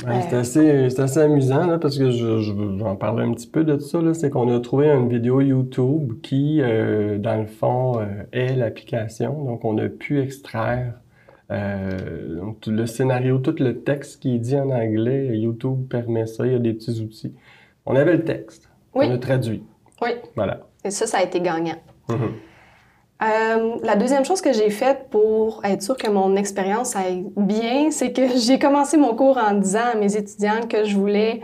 c'est 0.00 0.36
assez, 0.36 1.00
assez, 1.00 1.18
amusant 1.18 1.66
là, 1.66 1.78
parce 1.78 1.98
que 1.98 2.10
je, 2.10 2.40
je, 2.40 2.52
vais 2.52 2.82
en 2.84 2.94
parler 2.94 3.24
un 3.24 3.32
petit 3.32 3.48
peu 3.48 3.64
de 3.64 3.78
ça. 3.78 3.98
C'est 4.14 4.30
qu'on 4.30 4.54
a 4.54 4.60
trouvé 4.60 4.88
une 4.88 5.08
vidéo 5.08 5.40
YouTube 5.40 6.14
qui, 6.22 6.60
euh, 6.60 7.18
dans 7.18 7.40
le 7.40 7.46
fond, 7.46 7.98
euh, 7.98 8.04
est 8.32 8.54
l'application. 8.54 9.44
Donc, 9.44 9.64
on 9.64 9.76
a 9.78 9.88
pu 9.88 10.20
extraire 10.20 10.94
donc, 11.48 12.58
tout 12.60 12.72
le 12.72 12.86
scénario, 12.86 13.38
tout 13.38 13.54
le 13.60 13.78
texte 13.78 14.20
qui 14.20 14.34
est 14.34 14.38
dit 14.38 14.56
en 14.56 14.70
anglais. 14.70 15.36
YouTube 15.38 15.88
permet 15.88 16.26
ça. 16.26 16.44
Il 16.44 16.52
y 16.52 16.56
a 16.56 16.58
des 16.58 16.72
petits 16.72 17.00
outils. 17.00 17.34
On 17.84 17.94
avait 17.94 18.16
le 18.16 18.24
texte. 18.24 18.68
Oui. 18.94 19.06
On 19.08 19.14
a 19.14 19.18
traduit. 19.18 19.62
Oui. 20.02 20.10
Voilà. 20.34 20.66
Et 20.86 20.90
ça, 20.90 21.06
ça 21.06 21.18
a 21.18 21.22
été 21.22 21.40
gagnant. 21.40 21.76
Mm-hmm. 22.08 22.30
Euh, 23.22 23.76
la 23.82 23.96
deuxième 23.96 24.24
chose 24.24 24.40
que 24.40 24.52
j'ai 24.52 24.70
faite 24.70 25.06
pour 25.10 25.64
être 25.64 25.82
sûre 25.82 25.96
que 25.96 26.08
mon 26.08 26.36
expérience 26.36 26.96
aille 26.96 27.26
bien, 27.36 27.90
c'est 27.90 28.12
que 28.12 28.28
j'ai 28.36 28.58
commencé 28.58 28.96
mon 28.96 29.14
cours 29.14 29.38
en 29.38 29.54
disant 29.54 29.92
à 29.92 29.96
mes 29.96 30.16
étudiants 30.16 30.66
que 30.68 30.84
je 30.84 30.96
voulais 30.96 31.40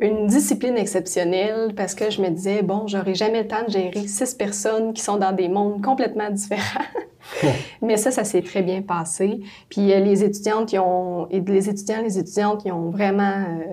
une 0.00 0.26
discipline 0.26 0.76
exceptionnelle 0.76 1.74
parce 1.76 1.94
que 1.94 2.10
je 2.10 2.20
me 2.20 2.28
disais, 2.28 2.62
bon, 2.62 2.86
j'aurais 2.86 3.14
jamais 3.14 3.42
le 3.42 3.48
temps 3.48 3.64
de 3.64 3.70
gérer 3.70 4.08
six 4.08 4.34
personnes 4.34 4.94
qui 4.94 5.02
sont 5.02 5.16
dans 5.16 5.32
des 5.32 5.48
mondes 5.48 5.82
complètement 5.82 6.30
différents. 6.30 6.84
Mais 7.82 7.96
ça, 7.96 8.10
ça 8.10 8.24
s'est 8.24 8.42
très 8.42 8.62
bien 8.62 8.82
passé. 8.82 9.40
Puis 9.68 9.92
euh, 9.92 10.00
les 10.00 10.24
étudiantes 10.24 10.68
qui 10.68 10.78
ont, 10.78 11.28
et 11.30 11.40
les 11.40 11.68
étudiants, 11.68 12.02
les 12.02 12.18
étudiantes 12.18 12.62
qui 12.62 12.72
ont 12.72 12.90
vraiment 12.90 13.44
euh, 13.44 13.64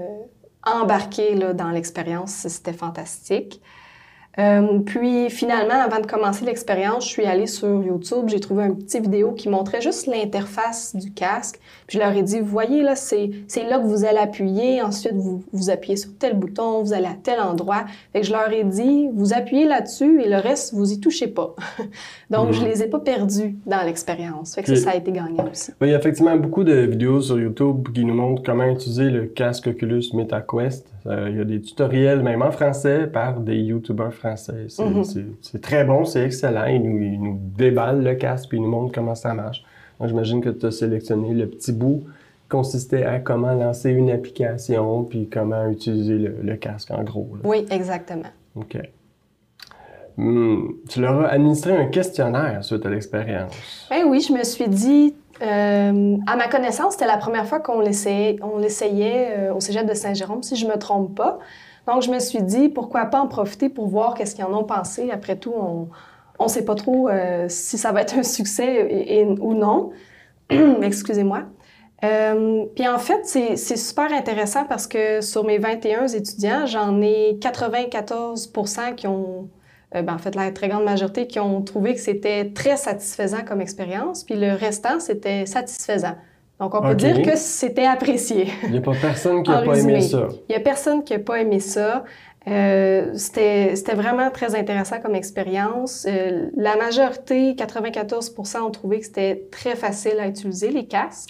embarqué 0.66 1.36
là, 1.36 1.54
dans 1.54 1.70
l'expérience, 1.70 2.48
c'était 2.48 2.74
fantastique. 2.74 3.62
Euh, 4.40 4.80
puis 4.86 5.30
finalement, 5.30 5.74
avant 5.74 6.00
de 6.00 6.06
commencer 6.06 6.46
l'expérience, 6.46 7.06
je 7.06 7.10
suis 7.10 7.26
allée 7.26 7.48
sur 7.48 7.84
YouTube, 7.84 8.26
j'ai 8.28 8.40
trouvé 8.40 8.64
un 8.64 8.72
petit 8.72 9.00
vidéo 9.00 9.34
qui 9.34 9.50
montrait 9.50 9.82
juste 9.82 10.08
l'interface 10.08 10.96
du 10.96 11.12
casque. 11.12 11.60
Puis 11.88 11.98
je 11.98 12.04
leur 12.04 12.16
ai 12.16 12.24
dit, 12.24 12.40
vous 12.40 12.46
voyez 12.46 12.82
là, 12.82 12.96
c'est 12.96 13.32
là 13.70 13.80
que 13.80 13.86
vous 13.86 14.06
allez 14.06 14.18
appuyer, 14.18 14.82
ensuite 14.82 15.16
vous, 15.16 15.44
vous 15.52 15.70
appuyez 15.70 15.98
sur 15.98 16.12
tel 16.18 16.38
bouton, 16.38 16.82
vous 16.84 16.94
allez 16.94 17.08
à 17.08 17.18
tel 17.22 17.42
endroit. 17.42 17.86
Fait 18.14 18.22
que 18.22 18.28
je 18.28 18.32
leur 18.32 18.50
ai 18.52 18.64
dit, 18.64 19.10
vous 19.14 19.34
appuyez 19.34 19.66
là-dessus 19.66 20.22
et 20.22 20.30
le 20.30 20.38
reste, 20.38 20.74
vous 20.74 20.94
y 20.94 21.00
touchez 21.00 21.28
pas. 21.28 21.54
Donc 22.30 22.54
je 22.54 22.62
mhm. 22.62 22.68
les 22.68 22.84
ai 22.84 22.88
pas 22.88 23.00
perdus 23.00 23.58
dans 23.66 23.84
l'expérience. 23.84 24.56
Fait 24.56 24.64
que 24.64 24.74
ça, 24.76 24.84
ça 24.84 24.92
a 24.92 24.96
été 24.96 25.12
gagnant 25.12 25.50
aussi. 25.52 25.72
il 25.82 25.90
y 25.90 25.94
a 25.94 25.98
effectivement 25.98 26.38
beaucoup 26.38 26.64
de 26.64 26.74
vidéos 26.74 27.22
sur 27.22 27.40
YouTube 27.40 27.90
qui 27.94 28.06
nous 28.06 28.14
montrent 28.14 28.44
comment 28.44 28.68
utiliser 28.70 29.10
le 29.10 29.26
casque 29.26 29.68
Oculus 29.68 30.04
MetaQuest. 30.14 30.88
Euh, 31.08 31.28
il 31.30 31.38
y 31.38 31.42
a 31.42 31.46
des 31.46 31.62
tutoriels, 31.62 32.22
même 32.22 32.42
en 32.42 32.52
français, 32.52 33.08
par 33.08 33.40
des 33.40 33.58
YouTubers 33.58 34.14
français. 34.14 34.29
Mhm. 34.34 35.04
C'est 35.42 35.62
très 35.62 35.84
bon, 35.84 36.06
c'est 36.06 36.24
excellent. 36.24 36.66
Ils 36.66 36.82
nous, 36.82 37.02
ils 37.02 37.22
nous 37.22 37.40
déballent 37.58 38.04
le 38.04 38.16
casque 38.16 38.50
puis 38.50 38.58
ils 38.58 38.62
nous 38.62 38.70
montrent 38.70 38.94
comment 38.94 39.16
ça 39.16 39.34
marche. 39.34 39.64
J'imagine 40.06 40.42
que 40.42 40.50
tu 40.50 40.66
as 40.66 40.72
sélectionné 40.72 41.34
le 41.34 41.48
petit 41.48 41.72
bout 41.72 42.04
qui 42.44 42.50
consistait 42.50 43.04
à 43.04 43.20
comment 43.20 43.54
lancer 43.54 43.92
une 43.92 44.10
application 44.10 45.04
puis 45.04 45.28
comment 45.28 45.68
utiliser 45.68 46.18
le, 46.18 46.56
casque 46.56 46.92
en 46.92 47.04
gros. 47.04 47.30
Oui, 47.44 47.66
exactement. 47.70 48.30
OK. 48.56 48.78
Hmm, 50.18 50.72
tu 50.90 51.02
leur 51.02 51.22
as 51.22 51.30
administré 51.30 51.76
un 51.76 51.86
questionnaire 51.86 52.64
suite 52.64 52.86
à 52.86 52.90
l'expérience. 52.90 53.88
Ben 53.90 54.04
oui, 54.06 54.20
je 54.22 54.34
me 54.34 54.44
suis 54.44 54.68
dit, 54.68 55.14
euh, 55.42 56.18
à 56.28 56.36
ma 56.36 56.48
connaissance, 56.50 56.94
c'était 56.94 57.06
la 57.06 57.18
première 57.18 57.46
fois 57.46 57.60
qu'on 57.60 57.80
l'essayait, 57.80 58.38
on 58.42 58.58
l'essayait 58.58 59.38
euh, 59.38 59.54
au 59.54 59.62
cégep 59.62 59.86
de 59.86 59.94
Saint-Jérôme, 59.94 60.44
si 60.44 60.56
je 60.56 60.68
me 60.68 60.78
trompe 60.78 61.16
pas. 61.16 61.40
Donc, 61.90 62.04
je 62.04 62.12
me 62.12 62.20
suis 62.20 62.44
dit, 62.44 62.70
pourquoi 62.70 63.06
pas 63.06 63.20
en 63.20 63.28
profiter 63.28 63.70
pour 63.70 63.88
voir 63.88 64.14
qu'est-ce 64.14 64.36
qu'ils 64.36 64.46
en 64.46 64.54
ont 64.54 64.64
pensé. 64.64 65.10
Après 65.12 65.36
tout, 65.36 65.54
on, 65.56 65.90
ne 66.44 66.48
sait 66.48 66.64
pas 66.64 66.76
trop 66.76 67.10
euh, 67.10 67.48
si 67.50 67.78
ça 67.78 67.92
va 67.92 68.02
être 68.02 68.18
un 68.18 68.24
succès 68.24 69.26
ou 69.40 69.54
non. 69.54 69.92
Excusez-moi. 70.82 71.44
Euh, 72.04 72.66
puis 72.76 72.88
en 72.88 73.00
fait, 73.00 73.26
c'est 73.26 73.76
super 73.76 74.14
intéressant 74.14 74.66
parce 74.66 74.88
que 74.88 75.22
sur 75.22 75.44
mes 75.44 75.58
21 75.58 76.08
étudiants, 76.08 76.66
j'en 76.66 77.02
ai 77.02 77.38
94 77.42 78.54
qui 78.96 79.08
ont, 79.08 79.50
euh, 79.96 80.02
ben 80.02 80.14
en 80.14 80.18
fait, 80.18 80.36
la 80.36 80.52
très 80.52 80.70
grande 80.70 80.86
majorité 80.86 81.28
qui 81.28 81.40
ont 81.40 81.62
trouvé 81.62 81.96
que 81.96 82.00
c'était 82.00 82.52
très 82.52 82.78
satisfaisant 82.78 83.44
comme 83.44 83.62
expérience, 83.62 84.24
puis 84.24 84.36
le 84.36 84.54
restant, 84.54 85.00
c'était 85.00 85.46
satisfaisant. 85.46 86.16
Donc, 86.60 86.76
on 86.76 86.82
peut 86.82 86.96
dire 86.96 87.22
que 87.22 87.38
c'était 87.38 87.86
apprécié. 87.86 88.48
Il 88.64 88.72
n'y 88.72 88.78
a 88.80 88.82
pas 88.82 88.92
personne 89.00 89.44
qui 89.44 89.52
n'a 89.52 89.62
pas 89.62 89.80
aimé 89.80 90.02
ça. 90.02 90.28
Il 90.50 90.52
n'y 90.52 90.56
a 90.56 90.60
personne 90.60 91.04
qui 91.04 91.14
n'a 91.14 91.20
pas 91.20 91.40
aimé 91.40 91.60
ça. 91.60 92.04
Euh, 92.48 93.12
c'était 93.16 93.76
vraiment 93.96 94.30
très 94.32 94.56
intéressant 94.56 95.00
comme 95.00 95.16
expérience. 95.16 96.06
Euh, 96.10 96.50
la 96.56 96.78
majorité, 96.78 97.54
94% 97.54 98.62
ont 98.62 98.72
trouvé 98.72 99.00
que 99.00 99.06
c'était 99.06 99.48
très 99.52 99.76
facile 99.76 100.20
à 100.20 100.28
utiliser, 100.28 100.72
les 100.72 100.86
casques. 100.86 101.30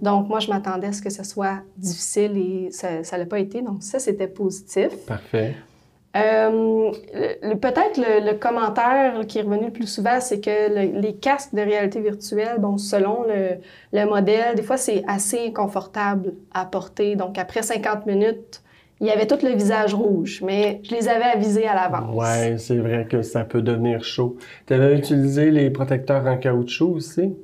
Donc, 0.00 0.28
moi, 0.28 0.40
je 0.40 0.48
m'attendais 0.48 0.88
à 0.88 0.92
ce 0.92 1.02
que 1.02 1.10
ce 1.10 1.24
soit 1.24 1.58
difficile 1.76 2.36
et 2.36 2.68
ça 2.70 3.00
ne 3.00 3.18
l'a 3.18 3.26
pas 3.26 3.40
été. 3.40 3.62
Donc, 3.62 3.82
ça, 3.82 3.98
c'était 3.98 4.28
positif. 4.28 4.90
Parfait. 5.06 5.54
Euh, 6.16 6.90
Peut-être 7.60 7.96
le, 7.96 8.34
commentaire 8.34 9.26
qui 9.26 9.38
est 9.38 9.42
revenu 9.42 9.66
le 9.66 9.72
plus 9.72 9.86
souvent, 9.86 10.20
c'est 10.20 10.40
que 10.40 11.00
les 11.00 11.14
casques 11.14 11.54
de 11.54 11.62
réalité 11.62 12.00
virtuelle, 12.00 12.56
bon, 12.58 12.76
selon 12.76 13.24
le, 13.24 13.58
le 13.92 14.06
modèle, 14.06 14.54
des 14.54 14.62
fois, 14.62 14.76
c'est 14.76 15.02
assez 15.06 15.46
inconfortable 15.46 16.34
à 16.52 16.66
porter. 16.66 17.16
Donc, 17.16 17.38
après 17.38 17.62
50 17.62 18.06
minutes, 18.06 18.62
il 19.02 19.08
y 19.08 19.10
avait 19.10 19.26
tout 19.26 19.38
le 19.42 19.50
visage 19.50 19.94
rouge, 19.94 20.42
mais 20.44 20.80
je 20.84 20.94
les 20.94 21.08
avais 21.08 21.24
avisés 21.24 21.66
à 21.66 21.74
l'avance. 21.74 22.14
Oui, 22.14 22.58
c'est 22.58 22.76
vrai 22.76 23.04
que 23.10 23.22
ça 23.22 23.44
peut 23.44 23.60
devenir 23.60 24.04
chaud. 24.04 24.36
Tu 24.66 24.74
avais 24.74 24.96
utilisé 24.96 25.50
les 25.50 25.70
protecteurs 25.70 26.24
en 26.26 26.36
caoutchouc 26.36 26.94
aussi? 26.94 27.34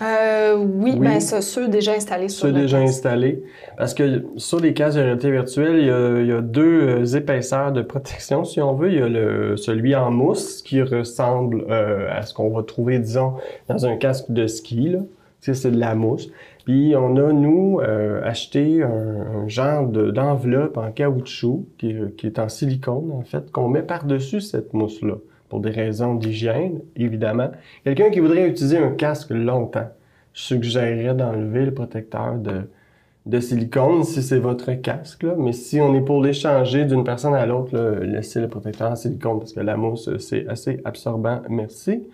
Euh, 0.00 0.56
oui, 0.56 0.92
oui. 0.96 0.98
Ben, 1.00 1.20
ceux 1.20 1.68
déjà 1.68 1.92
installés 1.92 2.28
sur 2.28 2.46
Ceux 2.46 2.52
déjà 2.52 2.78
installés. 2.78 3.42
Parce 3.76 3.94
que 3.94 4.24
sur 4.36 4.60
les 4.60 4.72
casques 4.72 4.98
de 4.98 5.02
réalité 5.02 5.30
virtuelle, 5.30 5.78
il 5.80 6.26
y 6.26 6.32
a, 6.32 6.40
deux 6.40 6.82
euh, 6.82 7.16
épaisseurs 7.16 7.72
de 7.72 7.82
protection, 7.82 8.44
si 8.44 8.60
on 8.60 8.74
veut. 8.74 8.92
Il 8.92 8.98
y 8.98 9.02
a 9.02 9.08
le, 9.08 9.56
celui 9.56 9.96
en 9.96 10.10
mousse 10.10 10.62
qui 10.62 10.82
ressemble 10.82 11.64
euh, 11.68 12.08
à 12.10 12.22
ce 12.22 12.32
qu'on 12.32 12.50
va 12.50 12.62
trouver, 12.62 12.98
disons, 12.98 13.34
dans 13.68 13.86
un 13.86 13.96
casque 13.96 14.30
de 14.30 14.46
ski. 14.46 14.90
Là. 14.90 15.00
C'est 15.40 15.70
de 15.70 15.78
la 15.78 15.94
mousse. 15.94 16.30
Puis 16.64 16.94
on 16.96 17.16
a, 17.16 17.32
nous, 17.32 17.80
euh, 17.80 18.20
acheté 18.24 18.82
un, 18.82 19.48
genre 19.48 19.86
d'enveloppe 19.86 20.76
en 20.76 20.90
caoutchouc 20.92 21.64
qui, 21.78 21.96
est 22.24 22.38
en 22.38 22.48
silicone, 22.48 23.10
en 23.12 23.22
fait, 23.22 23.50
qu'on 23.50 23.68
met 23.68 23.82
par-dessus 23.82 24.40
cette 24.40 24.74
mousse-là, 24.74 25.14
pour 25.48 25.60
des 25.60 25.70
raisons 25.70 26.14
d'hygiène, 26.14 26.80
évidemment. 26.96 27.50
Quelqu'un 27.84 28.10
qui 28.10 28.20
voudrait 28.20 28.48
utiliser 28.48 28.78
un 28.78 28.90
casque 28.90 29.30
longtemps, 29.30 29.88
je 30.34 30.42
suggérerais 30.42 31.14
d'enlever 31.14 31.64
le 31.64 31.74
protecteur 31.74 32.36
de, 32.36 33.40
silicone 33.40 34.04
si 34.04 34.22
c'est 34.22 34.38
votre 34.38 34.72
casque. 34.74 35.26
Mais 35.36 35.52
si 35.52 35.80
on 35.80 35.94
est 35.94 36.00
pour 36.00 36.22
l'échanger 36.22 36.84
d'une 36.84 37.04
personne 37.04 37.34
à 37.34 37.44
l'autre, 37.44 37.76
laissez 38.02 38.40
le 38.40 38.48
protecteur 38.48 38.92
en 38.92 38.96
silicone 38.96 39.38
parce 39.38 39.52
que 39.52 39.60
la 39.60 39.76
mousse, 39.76 40.08
c'est 40.18 40.46
assez 40.48 40.80
absorbant. 40.84 41.42
Merci. 41.48 42.04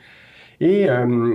Et 0.60 0.88
euh, 0.88 1.34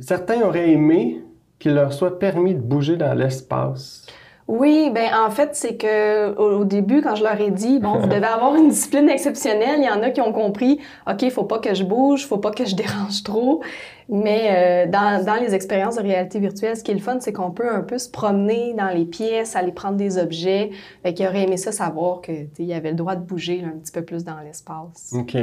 certains 0.00 0.42
auraient 0.42 0.70
aimé 0.70 1.22
qu'il 1.58 1.74
leur 1.74 1.92
soit 1.92 2.18
permis 2.18 2.54
de 2.54 2.60
bouger 2.60 2.96
dans 2.96 3.14
l'espace? 3.14 4.06
Oui, 4.48 4.90
ben 4.92 5.08
en 5.14 5.30
fait, 5.30 5.50
c'est 5.52 5.76
que 5.76 6.34
au, 6.36 6.64
début, 6.64 7.00
quand 7.00 7.14
je 7.14 7.22
leur 7.22 7.40
ai 7.40 7.50
dit, 7.50 7.78
bon, 7.78 7.98
vous 7.98 8.06
devez 8.08 8.26
avoir 8.26 8.54
une 8.56 8.68
discipline 8.68 9.08
exceptionnelle, 9.08 9.78
il 9.78 9.84
y 9.84 9.88
en 9.88 10.02
a 10.02 10.10
qui 10.10 10.20
ont 10.20 10.32
compris, 10.32 10.80
OK, 11.08 11.22
il 11.22 11.30
faut 11.30 11.44
pas 11.44 11.58
que 11.58 11.74
je 11.74 11.84
bouge, 11.84 12.26
faut 12.26 12.38
pas 12.38 12.50
que 12.50 12.64
je 12.64 12.74
dérange 12.76 13.22
trop. 13.22 13.62
Mais 14.08 14.86
euh, 14.86 14.90
dans, 14.90 15.24
dans, 15.24 15.36
les 15.36 15.54
expériences 15.54 15.96
de 15.96 16.02
réalité 16.02 16.38
virtuelle, 16.38 16.76
ce 16.76 16.82
qui 16.82 16.90
est 16.90 16.94
le 16.94 17.00
fun, 17.00 17.18
c'est 17.20 17.32
qu'on 17.32 17.50
peut 17.50 17.70
un 17.70 17.82
peu 17.82 17.98
se 17.98 18.10
promener 18.10 18.74
dans 18.74 18.88
les 18.88 19.04
pièces, 19.04 19.56
aller 19.56 19.72
prendre 19.72 19.96
des 19.96 20.18
objets. 20.18 20.70
Fait 21.02 21.14
qu'ils 21.14 21.26
auraient 21.26 21.44
aimé 21.44 21.56
ça 21.56 21.72
savoir 21.72 22.20
que 22.20 22.32
y 22.58 22.74
avait 22.74 22.90
le 22.90 22.96
droit 22.96 23.14
de 23.14 23.24
bouger 23.24 23.62
un 23.64 23.78
petit 23.78 23.92
peu 23.92 24.02
plus 24.02 24.24
dans 24.24 24.40
l'espace. 24.40 25.14
OK. 25.16 25.36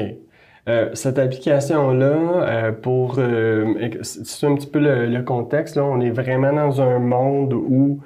Euh, 0.69 0.89
cette 0.93 1.17
application-là, 1.17 2.05
euh, 2.05 2.71
pour 2.71 3.15
euh, 3.17 3.73
c'est 4.03 4.45
un 4.45 4.53
petit 4.53 4.67
peu 4.67 4.79
le, 4.79 5.21
contexte, 5.23 5.75
là, 5.75 5.83
on 5.83 5.99
est 5.99 6.11
vraiment 6.11 6.53
dans 6.53 6.81
un 6.81 6.99
monde 6.99 7.53
où 7.53 8.01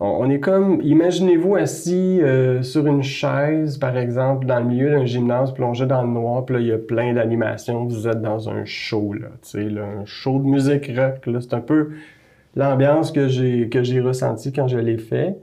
on, 0.00 0.28
est 0.30 0.40
comme, 0.40 0.80
imaginez-vous 0.82 1.56
assis 1.56 2.20
sur 2.62 2.86
une 2.86 3.02
chaise, 3.02 3.78
par 3.78 3.96
exemple, 3.96 4.46
dans 4.46 4.58
le 4.58 4.64
milieu 4.64 4.90
d'un 4.90 5.04
gymnase, 5.04 5.52
plongé 5.54 5.86
dans 5.86 6.02
le 6.02 6.08
noir, 6.08 6.44
puis 6.44 6.56
là, 6.56 6.60
il 6.60 6.66
y 6.66 6.72
a 6.72 6.78
plein 6.78 7.14
d'animations, 7.14 7.84
vous 7.84 8.08
êtes 8.08 8.20
dans 8.20 8.48
un 8.48 8.64
show, 8.64 9.12
là, 9.12 9.28
tu 9.42 9.68
sais, 9.68 9.78
un 9.78 10.04
show 10.04 10.38
de 10.38 10.44
musique 10.44 10.90
rock, 10.96 11.26
là, 11.26 11.40
c'est 11.40 11.54
un 11.54 11.60
peu 11.60 11.90
l'ambiance 12.56 13.12
que 13.12 13.28
j'ai 13.28 13.68
que 13.68 13.82
j'ai 13.82 14.00
ressenti 14.00 14.52
quand 14.52 14.68
je 14.68 14.78
l'ai 14.78 14.98
fait. 14.98 15.36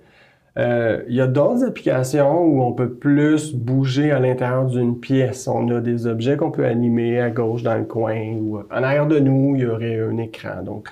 Euh, 0.57 1.03
il 1.07 1.15
y 1.15 1.21
a 1.21 1.27
d'autres 1.27 1.63
applications 1.63 2.41
où 2.43 2.61
on 2.61 2.73
peut 2.73 2.89
plus 2.89 3.53
bouger 3.55 4.11
à 4.11 4.19
l'intérieur 4.19 4.65
d'une 4.65 4.99
pièce. 4.99 5.47
On 5.47 5.69
a 5.69 5.79
des 5.79 6.07
objets 6.07 6.35
qu'on 6.35 6.51
peut 6.51 6.65
animer 6.65 7.21
à 7.21 7.29
gauche 7.29 7.63
dans 7.63 7.77
le 7.77 7.85
coin 7.85 8.33
ou 8.33 8.59
en 8.59 8.83
arrière 8.83 9.07
de 9.07 9.19
nous, 9.19 9.55
il 9.55 9.61
y 9.61 9.65
aurait 9.65 9.99
un 9.99 10.17
écran. 10.17 10.61
Donc, 10.63 10.89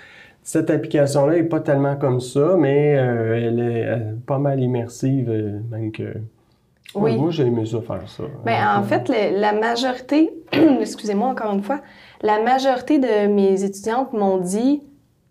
cette 0.49 0.71
application-là 0.71 1.37
est 1.37 1.43
pas 1.43 1.59
tellement 1.59 1.95
comme 1.95 2.19
ça, 2.19 2.55
mais 2.57 2.97
euh, 2.97 3.37
elle 3.37 3.59
est 3.59 4.25
pas 4.25 4.39
mal 4.39 4.59
immersive, 4.59 5.29
euh, 5.29 5.59
même 5.69 5.91
que. 5.91 6.15
Oui. 6.95 7.15
Moi, 7.17 7.29
j'ai 7.29 7.45
aimé 7.45 7.67
ça 7.67 7.81
faire 7.81 8.09
ça. 8.09 8.23
Bien, 8.47 8.79
en 8.79 8.81
fait, 8.81 9.09
la 9.09 9.53
majorité, 9.53 10.31
excusez-moi 10.51 11.27
encore 11.27 11.53
une 11.53 11.61
fois, 11.61 11.81
la 12.23 12.41
majorité 12.41 12.97
de 12.97 13.27
mes 13.27 13.63
étudiantes 13.63 14.11
m'ont 14.13 14.39
dit 14.39 14.81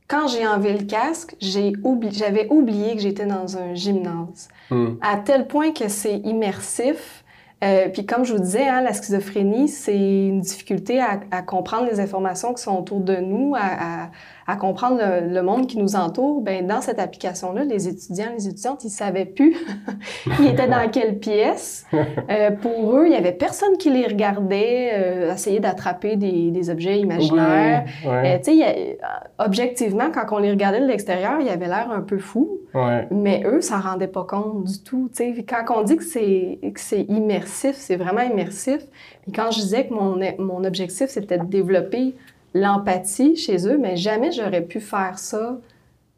quand 0.07 0.29
j'ai 0.29 0.47
enlevé 0.47 0.79
le 0.79 0.85
casque, 0.85 1.35
j'ai 1.41 1.73
j'avais 2.13 2.47
oublié 2.49 2.95
que 2.95 3.03
j'étais 3.03 3.27
dans 3.27 3.59
un 3.59 3.75
gymnase. 3.75 4.49
Hmm. 4.71 4.91
À 5.03 5.17
tel 5.17 5.49
point 5.49 5.73
que 5.73 5.89
c'est 5.89 6.19
immersif. 6.19 7.25
Euh, 7.65 7.89
puis 7.89 8.07
comme 8.07 8.25
je 8.25 8.33
vous 8.35 8.41
disais, 8.41 8.69
hein, 8.69 8.83
la 8.83 8.93
schizophrénie, 8.93 9.69
c'est 9.69 9.97
une 9.97 10.41
difficulté 10.41 11.01
à, 11.01 11.21
à, 11.33 11.43
comprendre 11.43 11.89
les 11.91 11.99
informations 11.99 12.55
qui 12.55 12.63
sont 12.63 12.79
autour 12.79 13.01
de 13.01 13.17
nous, 13.17 13.55
à, 13.57 14.05
à, 14.05 14.11
à 14.49 14.57
comprendre 14.57 14.99
le, 14.99 15.43
monde 15.43 15.67
qui 15.67 15.77
nous 15.79 15.95
entoure. 15.95 16.41
Ben 16.41 16.67
dans 16.67 16.81
cette 16.81 16.99
application-là, 16.99 17.65
les 17.65 17.87
étudiants, 17.87 18.31
les 18.35 18.49
étudiantes, 18.49 18.83
ils 18.83 18.91
savaient 18.91 19.27
plus 19.27 19.55
ils 20.41 20.47
étaient 20.47 20.67
dans 20.67 20.89
quelle 20.91 21.19
pièce. 21.19 21.87
Euh, 22.31 22.51
pour 22.51 22.97
eux, 22.97 23.07
il 23.07 23.13
y 23.13 23.17
avait 23.17 23.33
personne 23.33 23.77
qui 23.77 23.91
les 23.91 24.07
regardait, 24.07 24.93
euh, 24.95 25.35
essayer 25.35 25.61
d'attraper 25.61 26.17
des, 26.17 26.51
des, 26.51 26.71
objets 26.71 26.99
imaginaires. 26.99 27.85
Euh, 28.07 28.39
tu 28.39 28.59
sais, 28.59 28.99
objectivement, 29.39 30.11
quand 30.13 30.25
on 30.35 30.39
les 30.39 30.51
regardait 30.51 30.81
de 30.81 30.87
l'extérieur, 30.87 31.41
il 31.41 31.49
avait 31.49 31.69
l'air 31.69 31.91
un 31.91 32.01
peu 32.01 32.19
fou. 32.19 32.59
Ouais. 32.73 33.07
Mais 33.11 33.43
eux, 33.45 33.61
ça 33.61 33.81
s'en 33.81 33.91
rendaient 33.91 34.09
pas 34.09 34.25
compte 34.25 34.65
du 34.65 34.83
tout. 34.83 35.11
tu 35.15 35.35
sais. 35.35 35.45
Quand 35.47 35.79
on 35.79 35.83
dit 35.83 35.97
que 35.97 36.05
c'est, 36.05 36.59
que 36.63 36.81
c'est 36.81 37.03
immersif, 37.03 37.48
c'est 37.49 37.97
vraiment 37.97 38.23
immersif. 38.23 38.81
Et 39.27 39.33
quand 39.33 39.51
je 39.51 39.61
disais 39.61 39.87
que 39.87 39.95
mon, 39.95 40.19
mon 40.39 40.65
objectif, 40.65 41.09
c'était 41.09 41.39
de 41.39 41.45
développer 41.45 42.15
l'empathie 42.55 43.37
chez 43.37 43.67
eux, 43.69 43.79
mais 43.79 43.97
jamais 43.97 44.33
j'aurais 44.33 44.63
pu 44.63 44.81
faire 44.81 45.19
ça 45.19 45.59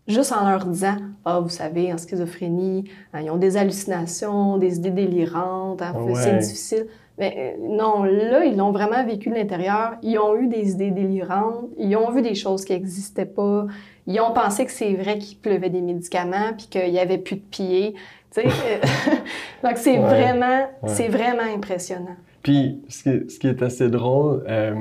juste 0.07 0.33
en 0.33 0.49
leur 0.49 0.65
disant 0.67 0.97
Ah, 1.25 1.41
vous 1.41 1.49
savez, 1.49 1.93
en 1.93 1.99
schizophrénie, 1.99 2.85
hein, 3.13 3.21
ils 3.23 3.31
ont 3.31 3.37
des 3.37 3.57
hallucinations, 3.57 4.57
des 4.59 4.77
idées 4.77 4.91
délirantes, 4.91 5.83
hein, 5.83 5.95
Ouais. 6.03 6.15
c'est 6.15 6.39
difficile. 6.39 6.87
Mais 7.19 7.55
euh, 7.61 7.77
non, 7.77 8.03
là, 8.05 8.45
ils 8.47 8.57
l'ont 8.57 8.71
vraiment 8.73 9.05
vécu 9.05 9.29
de 9.29 9.35
l'intérieur. 9.35 9.93
Ils 10.03 10.19
ont 10.19 10.37
eu 10.37 10.47
des 10.47 10.71
idées 10.71 10.91
délirantes, 10.91 11.67
ils 11.79 11.95
ont 11.97 12.11
vu 12.11 12.23
des 12.23 12.35
choses 12.35 12.65
qui 12.65 12.73
n'existaient 12.73 13.27
pas. 13.27 13.67
Ils 14.07 14.21
ont 14.21 14.33
pensé 14.33 14.65
que 14.65 14.73
c'est 14.73 14.95
vrai 14.95 15.19
qu'il 15.19 15.37
pleuvait 15.39 15.69
des 15.69 15.83
médicaments 15.83 16.53
puis 16.57 16.67
qu'il 16.69 16.91
n'y 16.91 16.99
avait 16.99 17.19
plus 17.19 17.37
de 17.37 17.43
pieds. 17.43 17.95
Euh, 18.39 18.43
Donc, 19.65 19.77
c'est 19.77 19.99
Ouais. 19.99 20.05
vraiment, 20.05 20.61
Ouais. 20.83 20.89
c'est 20.89 21.09
vraiment 21.09 21.43
impressionnant. 21.55 22.17
Puis, 22.43 22.81
ce 22.89 23.03
qui, 23.03 23.31
ce 23.31 23.39
qui 23.39 23.49
est 23.49 23.63
assez 23.63 23.89
drôle, 23.91 24.45
euh, 24.49 24.75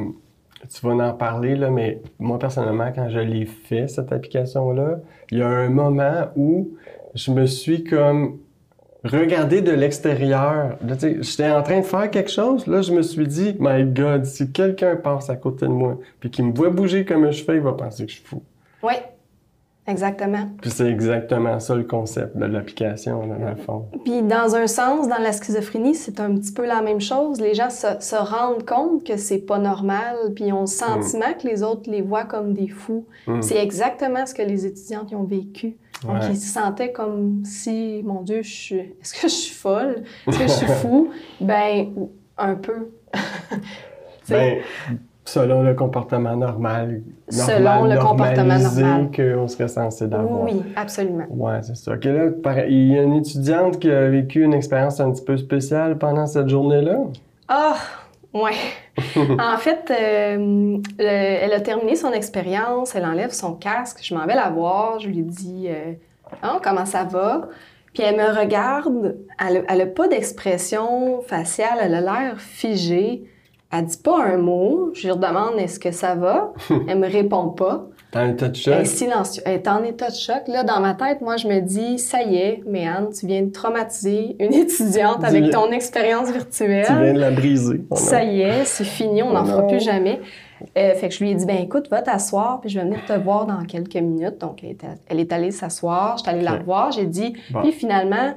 tu 0.73 0.85
vas 0.85 0.93
en 1.09 1.13
parler, 1.13 1.55
là, 1.55 1.69
mais 1.69 2.01
moi, 2.19 2.37
personnellement, 2.39 2.91
quand 2.93 3.09
je 3.09 3.19
l'ai 3.19 3.45
fait, 3.45 3.87
cette 3.87 4.11
application-là, 4.11 4.99
il 5.31 5.39
y 5.39 5.41
a 5.41 5.47
un 5.47 5.69
moment 5.69 6.27
où 6.35 6.69
je 7.15 7.31
me 7.31 7.45
suis 7.45 7.83
comme 7.83 8.37
regardé 9.03 9.61
de 9.61 9.71
l'extérieur. 9.71 10.77
J'étais 11.21 11.49
en 11.49 11.63
train 11.63 11.79
de 11.79 11.85
faire 11.85 12.11
quelque 12.11 12.29
chose, 12.31 12.67
là, 12.67 12.81
je 12.81 12.91
me 12.93 13.01
suis 13.01 13.25
dit, 13.27 13.55
My 13.59 13.83
God, 13.85 14.25
si 14.25 14.51
quelqu'un 14.51 14.95
passe 14.97 15.29
à 15.29 15.35
côté 15.37 15.65
de 15.65 15.71
moi, 15.71 15.97
puis 16.19 16.29
qu'il 16.29 16.45
me 16.45 16.53
voit 16.53 16.69
bouger 16.69 17.05
comme 17.05 17.31
je 17.31 17.43
fais, 17.43 17.55
il 17.55 17.61
va 17.61 17.73
penser 17.73 18.05
que 18.05 18.11
je 18.11 18.17
suis 18.17 18.25
fou. 18.25 18.43
Oui, 18.83 18.93
exactement. 19.89 20.49
Puis 20.61 20.71
c'est 20.71 20.87
exactement 20.89 21.59
ça 21.59 21.75
le 21.75 21.83
concept 21.83 22.37
de 22.37 22.45
l'application, 22.45 23.25
dans 23.27 23.49
le 23.49 23.55
fond. 23.55 23.85
Puis 24.03 24.21
dans 24.21 24.55
un 24.55 24.67
sens, 24.67 25.07
dans 25.07 25.17
la 25.17 25.31
schizophrénie, 25.31 25.95
c'est 25.95 26.19
un 26.19 26.35
petit 26.35 26.51
peu 26.53 26.65
la 26.65 26.81
même 26.81 27.01
chose. 27.01 27.39
Les 27.41 27.53
gens 27.53 27.69
se, 27.69 27.87
se 27.99 28.15
rendent 28.15 28.65
compte 28.65 29.03
que 29.03 29.17
c'est 29.17 29.39
pas 29.39 29.57
normal, 29.59 30.15
puis 30.35 30.45
ils 30.45 30.53
ont 30.53 30.61
le 30.61 30.65
sentiment 30.67 31.33
que 31.41 31.47
les 31.47 31.63
autres 31.63 31.89
les 31.89 32.01
voient 32.01 32.25
comme 32.25 32.53
des 32.53 32.67
fous. 32.67 33.05
Mm. 33.27 33.41
C'est 33.41 33.57
exactement 33.57 34.25
ce 34.25 34.33
que 34.33 34.41
les 34.41 34.65
étudiantes 34.65 35.11
y 35.11 35.15
ont 35.15 35.23
vécu. 35.23 35.75
Donc 36.03 36.13
Ouais. 36.13 36.27
ils 36.29 36.37
se 36.37 36.53
sentaient 36.53 36.93
comme 36.93 37.43
si, 37.43 38.01
mon 38.05 38.21
Dieu, 38.21 38.41
je 38.41 38.49
suis, 38.53 38.79
est-ce 39.01 39.13
que 39.13 39.27
je 39.27 39.33
suis 39.33 39.53
folle, 39.55 40.03
est-ce 40.27 40.37
que 40.39 40.43
je 40.47 40.53
suis 40.53 40.67
fou? 40.67 41.09
Ben 41.41 41.87
un 42.37 42.55
peu. 42.55 42.89
Ben, 44.29 44.59
selon 45.29 45.61
le 45.63 45.73
comportement 45.73 46.35
normal. 46.35 47.01
Selon 47.29 47.85
le 47.85 47.97
comportement 47.97 48.57
normal. 48.57 49.09
qu'on 49.15 49.47
serait 49.47 49.67
censé 49.67 50.07
d'avoir. 50.07 50.43
oui, 50.43 50.61
absolument. 50.75 51.25
Ouais, 51.29 51.59
c'est 51.61 51.75
ça. 51.75 51.91
Là, 51.95 52.65
il 52.67 52.91
y 52.93 52.97
a 52.97 53.03
une 53.03 53.13
étudiante 53.13 53.79
qui 53.79 53.89
a 53.91 54.09
vécu 54.09 54.43
une 54.43 54.53
expérience 54.53 54.99
un 54.99 55.11
petit 55.11 55.23
peu 55.23 55.37
spéciale 55.37 55.97
pendant 55.97 56.25
cette 56.25 56.49
journée-là? 56.49 56.97
Ah, 57.47 57.75
ouais. 58.33 58.51
en 59.17 59.57
fait, 59.57 59.91
euh, 59.91 60.77
le- 60.97 61.03
elle 61.43 61.53
a 61.53 61.61
terminé 61.61 61.95
son 61.95 62.11
expérience, 62.11 62.95
elle 62.95 63.05
enlève 63.05 63.31
son 63.31 63.53
casque, 63.53 63.99
je 64.01 64.13
m'en 64.15 64.25
vais 64.25 64.35
la 64.35 64.49
voir, 64.49 64.99
je 64.99 65.07
lui 65.07 65.21
dis 65.23 65.67
euh, 65.69 65.93
Ah, 66.41 66.59
comment 66.63 66.85
ça 66.85 67.03
va? 67.03 67.47
Puis 67.93 68.03
elle 68.03 68.17
me 68.17 68.37
regarde, 68.39 69.17
elle, 69.43 69.63
elle 69.67 69.81
a 69.81 69.85
pas 69.87 70.07
d'expression 70.07 71.21
faciale, 71.21 71.79
elle 71.81 71.95
a 71.95 72.01
l'air 72.01 72.39
figée. 72.39 73.23
Elle 73.71 73.85
dit 73.85 73.97
pas 73.97 74.23
un 74.23 74.37
mot, 74.37 74.89
je 74.95 75.03
lui 75.03 75.11
redemande 75.11 75.53
est-ce 75.59 75.79
que 75.79 75.91
ça 75.91 76.15
va? 76.15 76.53
Elle 76.87 76.97
me 76.99 77.07
répond 77.07 77.49
pas. 77.49 77.85
T'as 78.11 78.21
un 78.21 78.33
touch 78.33 78.67
Elle 78.67 78.73
est 78.73 78.85
choc. 78.85 78.87
silencieuse. 78.87 79.43
Elle 79.45 79.53
est 79.53 79.67
en 79.67 79.83
état 79.83 80.09
de 80.09 80.15
choc. 80.15 80.41
Là, 80.47 80.63
dans 80.63 80.79
ma 80.79 80.95
tête, 80.95 81.21
moi, 81.21 81.37
je 81.37 81.47
me 81.47 81.59
dis, 81.59 81.99
ça 81.99 82.23
y 82.23 82.37
est, 82.37 82.63
Méane, 82.65 83.09
tu 83.11 83.27
viens 83.27 83.43
de 83.43 83.51
traumatiser 83.51 84.35
une 84.39 84.51
étudiante 84.55 85.19
Tu 85.19 85.25
avec 85.27 85.43
viens- 85.43 85.51
ton 85.51 85.71
expérience 85.71 86.31
virtuelle. 86.31 86.85
Tu 86.87 86.93
viens 86.93 87.13
de 87.13 87.19
la 87.19 87.29
briser. 87.29 87.81
Ça 87.93 88.23
y 88.23 88.41
est, 88.41 88.65
c'est 88.65 88.83
fini, 88.83 89.21
on 89.21 89.31
n'en 89.33 89.43
Oh 89.43 89.45
fera 89.45 89.61
non. 89.61 89.67
plus 89.67 89.79
jamais. 89.83 90.19
Euh, 90.75 90.95
fait 90.95 91.09
que 91.09 91.13
je 91.13 91.23
lui 91.23 91.29
ai 91.29 91.35
dit, 91.35 91.45
ben 91.45 91.57
écoute, 91.57 91.87
va 91.91 92.01
t'asseoir, 92.01 92.59
puis 92.61 92.71
je 92.71 92.79
vais 92.79 92.85
venir 92.85 92.99
te 93.07 93.13
voir 93.13 93.45
dans 93.45 93.63
quelques 93.65 93.93
minutes. 93.95 94.39
Donc, 94.39 94.63
elle 94.63 94.71
est, 94.71 94.85
elle 95.07 95.19
est 95.19 95.31
allée 95.31 95.51
s'asseoir, 95.51 96.17
je 96.17 96.23
suis 96.23 96.31
allée 96.31 96.41
la 96.41 96.57
voir, 96.57 96.91
j'ai 96.91 97.05
dit, 97.05 97.33
Bon. 97.51 97.61
puis 97.61 97.71
finalement, 97.71 98.33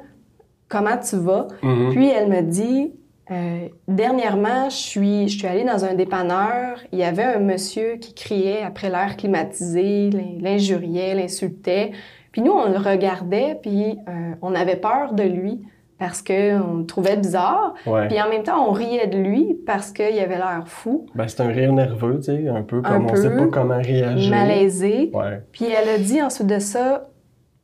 comment 0.68 0.98
tu 0.98 1.16
vas? 1.16 1.48
Mhm. 1.62 1.90
Puis 1.92 2.10
elle 2.10 2.28
me 2.28 2.42
dit, 2.42 2.92
euh, 3.30 3.68
dernièrement, 3.88 4.68
je 4.68 4.76
suis, 4.76 5.28
je 5.28 5.38
suis 5.38 5.46
allée 5.46 5.64
dans 5.64 5.84
un 5.84 5.94
dépanneur, 5.94 6.78
il 6.92 6.98
y 6.98 7.04
avait 7.04 7.22
un 7.22 7.38
monsieur 7.38 7.96
qui 7.96 8.14
criait 8.14 8.62
après 8.62 8.90
l'air 8.90 9.16
climatisé, 9.16 10.10
l'in- 10.10 10.38
l'injuriait, 10.40 11.14
l'insultait. 11.14 11.92
Puis 12.32 12.42
nous, 12.42 12.52
on 12.52 12.70
le 12.70 12.78
regardait, 12.78 13.58
puis 13.62 13.96
euh, 14.08 14.32
on 14.42 14.54
avait 14.54 14.76
peur 14.76 15.12
de 15.12 15.22
lui 15.22 15.60
parce 15.98 16.20
qu'on 16.20 16.78
le 16.78 16.84
trouvait 16.86 17.16
bizarre. 17.16 17.74
Ouais. 17.86 18.08
Puis 18.08 18.20
en 18.20 18.28
même 18.28 18.42
temps, 18.42 18.68
on 18.68 18.72
riait 18.72 19.06
de 19.06 19.18
lui 19.18 19.54
parce 19.66 19.92
qu'il 19.92 20.18
avait 20.18 20.36
l'air 20.36 20.64
fou, 20.66 21.06
Ben, 21.14 21.28
c'est 21.28 21.42
un 21.42 21.48
rire 21.48 21.72
nerveux, 21.72 22.16
tu 22.18 22.24
sais, 22.24 22.48
un 22.48 22.62
peu 22.62 22.78
Un 22.78 22.82
comme 22.82 23.06
on 23.10 23.14
sait 23.14 23.30
peu. 23.30 23.36
pas 23.36 23.46
comment 23.60 23.80
réagir. 23.80 24.30
malaisé. 24.30 25.10
Ouais. 25.14 25.40
Puis 25.52 25.66
elle 25.66 25.88
a 25.88 25.98
dit 25.98 26.20
ensuite 26.20 26.48
de 26.48 26.58
ça, 26.58 27.06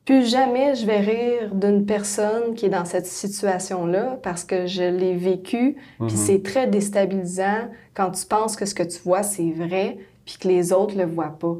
plus 0.09 0.27
jamais 0.27 0.73
je 0.73 0.87
vais 0.87 1.01
rire 1.01 1.53
d'une 1.53 1.85
personne 1.85 2.55
qui 2.55 2.65
est 2.65 2.69
dans 2.69 2.83
cette 2.85 3.05
situation-là 3.05 4.17
parce 4.23 4.43
que 4.43 4.65
je 4.65 4.81
l'ai 4.81 5.15
vécu. 5.15 5.75
Mhm. 5.99 6.07
Puis 6.07 6.17
c'est 6.17 6.41
très 6.41 6.65
déstabilisant 6.65 7.69
quand 7.93 8.09
tu 8.09 8.25
penses 8.25 8.55
que 8.55 8.65
ce 8.65 8.73
que 8.73 8.81
tu 8.81 8.97
vois, 9.03 9.21
c'est 9.21 9.51
vrai, 9.51 9.99
puis 10.25 10.37
que 10.39 10.47
les 10.47 10.73
autres 10.73 10.97
le 10.97 11.05
voient 11.05 11.37
pas. 11.39 11.55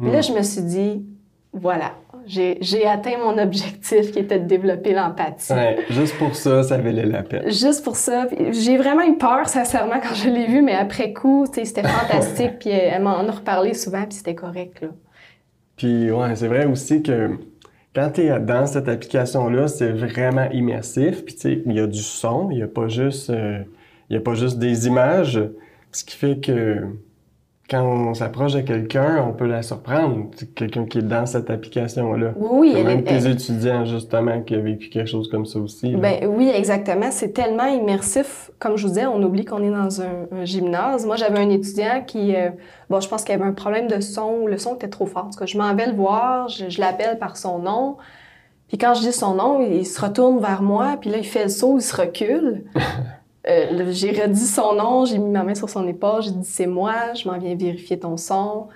Puis 0.00 0.10
là, 0.10 0.16
Mhm. 0.16 0.22
je 0.24 0.32
me 0.32 0.42
suis 0.42 0.62
dit, 0.62 1.04
voilà, 1.52 1.92
j'ai 2.26 2.58
j'ai 2.60 2.84
atteint 2.84 3.16
mon 3.22 3.38
objectif 3.38 4.10
qui 4.10 4.18
était 4.18 4.40
de 4.40 4.46
développer 4.48 4.92
l'empathie. 4.92 5.52
Ouais, 5.52 5.78
juste 5.88 6.18
pour 6.18 6.34
ça, 6.34 6.64
ça 6.64 6.78
valait 6.78 7.06
la 7.06 7.22
peine. 7.22 7.48
Juste 7.48 7.84
pour 7.84 7.94
ça. 7.94 8.26
J'ai 8.50 8.76
vraiment 8.76 9.04
eu 9.04 9.16
peur, 9.18 9.48
sincèrement, 9.48 10.00
quand 10.02 10.16
je 10.16 10.28
l'ai 10.30 10.46
vu, 10.48 10.62
mais 10.62 10.74
après 10.74 11.12
coup, 11.12 11.46
c'était 11.52 11.84
fantastique. 11.84 12.54
puis 12.58 12.70
elle 12.70 13.02
m'en 13.04 13.18
a 13.20 13.30
reparlé 13.30 13.72
souvent, 13.72 14.02
puis 14.02 14.14
c'était 14.18 14.34
correct, 14.34 14.80
là. 14.80 14.88
Puis, 15.76 16.10
ouais, 16.10 16.36
c'est 16.36 16.46
vrai 16.46 16.66
aussi 16.66 17.02
que 17.02 17.30
quand 17.94 18.10
tu 18.10 18.22
es 18.22 18.40
dans 18.40 18.66
cette 18.66 18.88
application-là, 18.88 19.68
c'est 19.68 19.92
vraiment 19.92 20.50
immersif. 20.50 21.24
Puis, 21.24 21.34
tu 21.34 21.40
sais, 21.40 21.62
il 21.64 21.72
y 21.72 21.80
a 21.80 21.86
du 21.86 22.02
son, 22.02 22.50
il 22.50 22.56
n'y 22.56 22.62
a, 22.62 22.68
pas 22.68 22.88
juste, 22.88 23.30
euh, 23.30 23.62
y 24.10 24.16
a 24.16 24.20
pas 24.20 24.34
juste 24.34 24.58
des 24.58 24.86
images. 24.86 25.40
Ce 25.92 26.04
qui 26.04 26.16
fait 26.16 26.40
que 26.40 26.82
quand 27.70 27.82
on 27.82 28.12
s'approche 28.12 28.52
de 28.52 28.60
quelqu'un, 28.60 29.24
on 29.26 29.32
peut 29.32 29.46
la 29.46 29.62
surprendre. 29.62 30.26
Quelqu'un 30.54 30.84
qui 30.84 30.98
est 30.98 31.02
dans 31.02 31.24
cette 31.24 31.48
application-là. 31.48 32.32
Oui, 32.36 32.72
oui, 32.74 32.84
même 32.84 33.02
tes 33.04 33.26
étudiants, 33.26 33.86
justement, 33.86 34.42
qui 34.42 34.54
ont 34.56 34.62
vécu 34.62 34.90
quelque 34.90 35.08
chose 35.08 35.28
comme 35.30 35.46
ça 35.46 35.58
aussi. 35.58 35.92
là. 35.92 35.98
Ben 35.98 36.26
oui, 36.26 36.50
exactement. 36.54 37.10
C'est 37.10 37.32
tellement 37.32 37.66
immersif. 37.66 38.50
Comme 38.58 38.76
je 38.76 38.82
vous 38.82 38.90
disais, 38.92 39.06
on 39.06 39.22
oublie 39.22 39.46
qu'on 39.46 39.62
est 39.62 39.70
dans 39.70 40.02
un, 40.02 40.26
un 40.32 40.44
gymnase. 40.44 41.06
Moi, 41.06 41.16
j'avais 41.16 41.38
un 41.38 41.48
étudiant 41.48 42.02
qui, 42.06 42.36
euh, 42.36 42.50
bon, 42.90 43.00
je 43.00 43.08
pense 43.08 43.24
qu'il 43.24 43.34
avait 43.34 43.44
un 43.44 43.54
problème 43.54 43.86
de 43.88 44.00
son 44.00 44.46
le 44.46 44.58
son 44.58 44.74
était 44.74 44.88
trop 44.88 45.06
fort. 45.06 45.24
En 45.26 45.30
tout 45.30 45.38
cas, 45.38 45.46
je 45.46 45.56
m'en 45.56 45.74
vais 45.74 45.86
le 45.86 45.94
voir, 45.94 46.48
je, 46.48 46.68
je 46.68 46.80
l'appelle 46.80 47.18
par 47.18 47.38
son 47.38 47.60
nom. 47.60 47.96
Puis 48.68 48.76
quand 48.76 48.92
je 48.94 49.00
dis 49.00 49.12
son 49.12 49.34
nom, 49.34 49.60
il, 49.62 49.72
il 49.74 49.86
se 49.86 50.00
retourne 50.00 50.38
vers 50.38 50.60
moi, 50.62 50.96
puis 51.00 51.08
là, 51.08 51.16
il 51.16 51.24
fait 51.24 51.44
le 51.44 51.48
saut, 51.48 51.78
il 51.78 51.82
se 51.82 51.96
recule. 51.96 52.64
Euh, 53.48 53.86
j'ai 53.90 54.10
redit 54.12 54.40
son 54.46 54.74
nom, 54.74 55.04
j'ai 55.04 55.18
mis 55.18 55.30
ma 55.30 55.42
main 55.42 55.54
sur 55.54 55.68
son 55.68 55.86
épaule, 55.86 56.22
j'ai 56.22 56.30
dit 56.30 56.44
c'est 56.48 56.66
moi, 56.66 56.94
je 57.14 57.28
m'en 57.28 57.38
viens 57.38 57.54
vérifier 57.54 57.98
ton 57.98 58.16
son. 58.16 58.68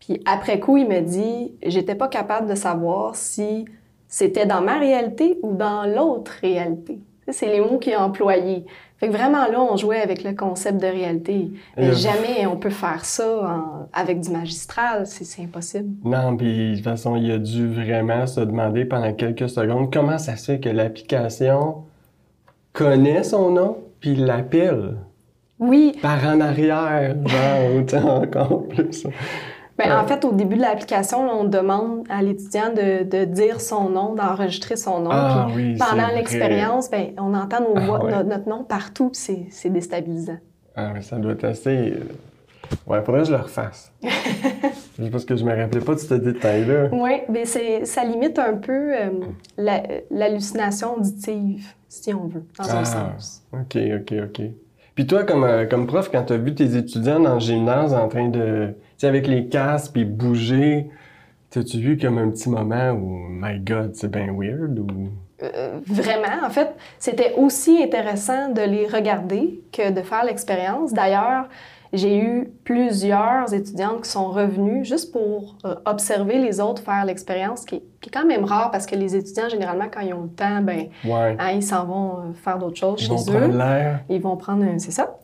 Puis 0.00 0.20
après 0.26 0.58
coup, 0.60 0.76
il 0.76 0.88
me 0.88 1.00
dit 1.00 1.52
j'étais 1.64 1.94
pas 1.94 2.08
capable 2.08 2.48
de 2.48 2.54
savoir 2.56 3.14
si 3.16 3.66
c'était 4.08 4.46
dans 4.46 4.60
ma 4.62 4.78
réalité 4.78 5.38
ou 5.42 5.52
dans 5.54 5.84
l'autre 5.86 6.32
réalité. 6.42 6.98
C'est 7.28 7.46
les 7.46 7.60
mots 7.60 7.78
qu'il 7.78 7.92
a 7.94 8.04
employés. 8.04 8.64
Fait 8.98 9.08
que 9.08 9.12
vraiment 9.12 9.46
là, 9.48 9.60
on 9.60 9.76
jouait 9.76 10.00
avec 10.00 10.22
le 10.24 10.32
concept 10.32 10.80
de 10.80 10.86
réalité. 10.86 11.50
Mais 11.76 11.88
Euh, 11.88 11.92
jamais 11.92 12.46
on 12.46 12.56
peut 12.56 12.70
faire 12.70 13.04
ça 13.04 13.28
en- 13.42 13.88
avec 13.92 14.20
du 14.20 14.30
magistral, 14.30 15.06
c'est 15.06 15.24
c'est 15.24 15.42
impossible. 15.42 15.90
Non, 16.04 16.36
puis 16.36 16.70
de 16.70 16.74
toute 16.76 16.84
façon, 16.84 17.16
il 17.16 17.30
a 17.30 17.38
dû 17.38 17.66
vraiment 17.68 18.26
se 18.26 18.40
demander 18.40 18.84
pendant 18.84 19.12
quelques 19.12 19.48
secondes 19.50 19.92
comment 19.92 20.18
ça 20.18 20.36
se 20.36 20.52
fait 20.52 20.60
que 20.60 20.68
l'application 20.68 21.82
connaît 22.72 23.22
son 23.22 23.50
nom 23.50 23.76
puis 24.00 24.10
il 24.12 24.24
l'appelle 24.26 24.96
Oui, 25.58 25.96
par 26.02 26.24
en 26.26 26.40
arrière, 26.40 27.16
genre, 27.26 27.76
autant 27.78 28.16
encore 28.22 28.68
plus. 28.68 29.04
Ouais. 29.78 29.92
En 29.92 30.06
fait, 30.06 30.24
au 30.24 30.32
début 30.32 30.56
de 30.56 30.62
l'application, 30.62 31.28
on 31.30 31.44
demande 31.44 32.04
à 32.08 32.22
l'étudiant 32.22 32.72
de, 32.74 33.04
de 33.04 33.24
dire 33.26 33.60
son 33.60 33.90
nom, 33.90 34.14
d'enregistrer 34.14 34.76
son 34.76 35.00
nom. 35.00 35.10
Ah 35.12 35.48
puis 35.52 35.72
oui, 35.72 35.76
pendant 35.78 36.08
l'expérience, 36.14 36.90
ben, 36.90 37.08
on 37.18 37.34
entend 37.34 37.60
nos 37.60 37.74
Ah 37.76 37.80
voix, 37.80 38.04
ouais. 38.04 38.10
no- 38.10 38.22
notre 38.22 38.48
nom 38.48 38.64
partout, 38.64 39.10
c'est 39.12 39.68
déstabilisant. 39.68 40.38
Ah, 40.74 40.92
mais 40.94 41.02
ça 41.02 41.16
doit 41.16 41.32
être 41.32 41.44
assez. 41.44 41.92
euh, 41.92 42.00
Ouais, 42.86 43.02
faudrait 43.04 43.20
que 43.22 43.26
je 43.28 43.32
le 43.32 43.38
refasse. 43.40 43.92
Parce 45.10 45.24
que 45.24 45.36
je 45.36 45.44
me 45.44 45.54
rappelais 45.54 45.80
pas 45.84 45.94
de 45.94 45.98
ce 46.00 46.14
détail-là. 46.14 46.88
Oui, 46.92 47.20
mais 47.28 47.44
c'est- 47.44 47.84
ça 47.84 48.04
limite 48.04 48.38
un 48.38 48.54
peu 48.54 48.72
euh, 48.94 49.10
la- 49.58 49.82
l'hallucination 50.10 50.96
auditive, 50.96 51.66
si 51.88 52.14
on 52.14 52.26
veut, 52.26 52.44
dans 52.58 52.70
un 52.74 52.80
Ah. 52.80 52.84
sens. 52.84 53.42
OK, 53.52 53.76
OK, 54.00 54.14
OK. 54.24 54.42
Puis 54.94 55.06
toi, 55.06 55.24
comme, 55.24 55.44
euh, 55.44 55.66
comme 55.66 55.86
prof, 55.86 56.10
quand 56.10 56.24
tu 56.24 56.32
as 56.32 56.38
vu 56.38 56.54
tes 56.54 56.76
étudiants 56.76 57.20
dans 57.20 57.34
le 57.34 57.40
gymnase 57.40 57.92
en 57.94 58.08
train 58.08 58.28
de. 58.28 58.68
Tu 58.68 58.74
sais, 58.98 59.06
avec 59.08 59.26
les 59.26 59.46
casques 59.48 59.92
puis 59.92 60.04
bouger, 60.04 60.88
tu 61.50 61.60
T'as-tu 61.60 61.78
vu 61.78 61.96
comme 61.96 62.18
un 62.18 62.28
petit 62.30 62.48
moment 62.50 62.90
où, 62.92 63.28
my 63.30 63.58
God, 63.60 63.94
c'est 63.94 64.10
bien 64.10 64.32
weird 64.36 64.78
ou... 64.78 65.08
Euh, 65.42 65.78
vraiment, 65.86 66.44
en 66.44 66.50
fait, 66.50 66.74
c'était 66.98 67.34
aussi 67.36 67.82
intéressant 67.82 68.50
de 68.50 68.62
les 68.62 68.86
regarder 68.86 69.60
que 69.72 69.90
de 69.92 70.00
faire 70.02 70.24
l'expérience. 70.24 70.92
D'ailleurs, 70.92 71.48
j'ai 71.96 72.18
eu 72.18 72.50
plusieurs 72.64 73.52
étudiantes 73.54 74.02
qui 74.04 74.10
sont 74.10 74.28
revenues 74.28 74.84
juste 74.84 75.12
pour 75.12 75.56
euh, 75.64 75.74
observer 75.84 76.38
les 76.38 76.60
autres 76.60 76.82
faire 76.82 77.04
l'expérience, 77.04 77.64
qui, 77.64 77.80
qui, 78.00 78.08
est 78.08 78.12
quand 78.12 78.26
même 78.26 78.44
rare 78.44 78.70
parce 78.70 78.86
que 78.86 78.94
les 78.94 79.16
étudiants, 79.16 79.48
généralement, 79.48 79.86
quand 79.92 80.00
ils 80.00 80.14
ont 80.14 80.22
le 80.22 80.28
temps, 80.28 80.60
ben, 80.62 80.86
Ouais. 81.04 81.36
hein, 81.38 81.50
ils 81.54 81.62
s'en 81.62 81.84
vont 81.84 82.10
euh, 82.18 82.32
faire 82.34 82.58
d'autres 82.58 82.76
choses 82.78 83.00
Ils 83.00 83.06
chez 83.06 83.12
vont 83.14 83.38
eux. 83.38 83.40
prendre 83.40 83.58
l'air. 83.58 84.00
Ils 84.08 84.20
vont 84.20 84.36
prendre 84.36 84.64
un, 84.64 84.78
c'est 84.78 84.90
ça. 84.92 85.16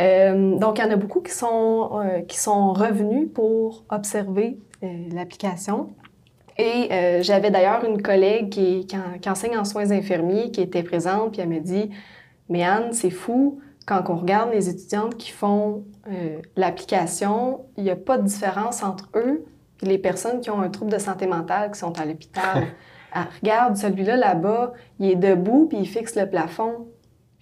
Euh, 0.00 0.56
donc, 0.58 0.78
il 0.78 0.84
y 0.84 0.88
en 0.88 0.90
a 0.90 0.96
beaucoup 0.96 1.20
qui 1.20 1.32
sont, 1.32 1.90
euh, 2.00 2.20
qui 2.22 2.38
sont 2.38 2.72
revenus 2.72 3.28
pour 3.32 3.84
observer 3.90 4.58
euh, 4.82 4.86
l'application. 5.12 5.90
Et 6.58 6.88
euh, 6.92 7.22
j'avais 7.22 7.50
d'ailleurs 7.50 7.84
une 7.84 8.02
collègue 8.02 8.48
qui, 8.50 8.86
qui, 8.86 8.96
en- 8.96 9.18
qui 9.20 9.28
enseigne 9.30 9.56
en 9.56 9.64
soins 9.64 9.90
infirmiers 9.90 10.50
qui 10.50 10.60
était 10.60 10.82
présente, 10.82 11.32
puis 11.32 11.40
elle 11.40 11.48
me 11.48 11.60
dit 11.60 11.90
Mais 12.48 12.62
Anne, 12.62 12.92
c'est 12.92 13.10
fou, 13.10 13.60
quand 13.86 14.02
on 14.08 14.16
regarde 14.16 14.52
les 14.52 14.68
étudiantes 14.68 15.16
qui 15.16 15.30
font 15.30 15.84
euh, 16.10 16.38
l'application, 16.56 17.66
il 17.76 17.84
n'y 17.84 17.90
a 17.90 17.96
pas 17.96 18.18
de 18.18 18.24
différence 18.24 18.82
entre 18.82 19.08
eux 19.16 19.44
et 19.82 19.86
les 19.86 19.98
personnes 19.98 20.40
qui 20.40 20.50
ont 20.50 20.60
un 20.60 20.70
trouble 20.70 20.92
de 20.92 20.98
santé 20.98 21.26
mentale 21.26 21.70
qui 21.72 21.78
sont 21.78 21.98
à 21.98 22.04
l'hôpital. 22.04 22.66
Ah, 23.14 23.28
regarde, 23.42 23.76
celui-là 23.76 24.16
là-bas, 24.16 24.72
il 24.98 25.10
est 25.10 25.16
debout, 25.16 25.66
puis 25.68 25.76
il 25.76 25.86
fixe 25.86 26.16
le 26.16 26.30
plafond, 26.30 26.86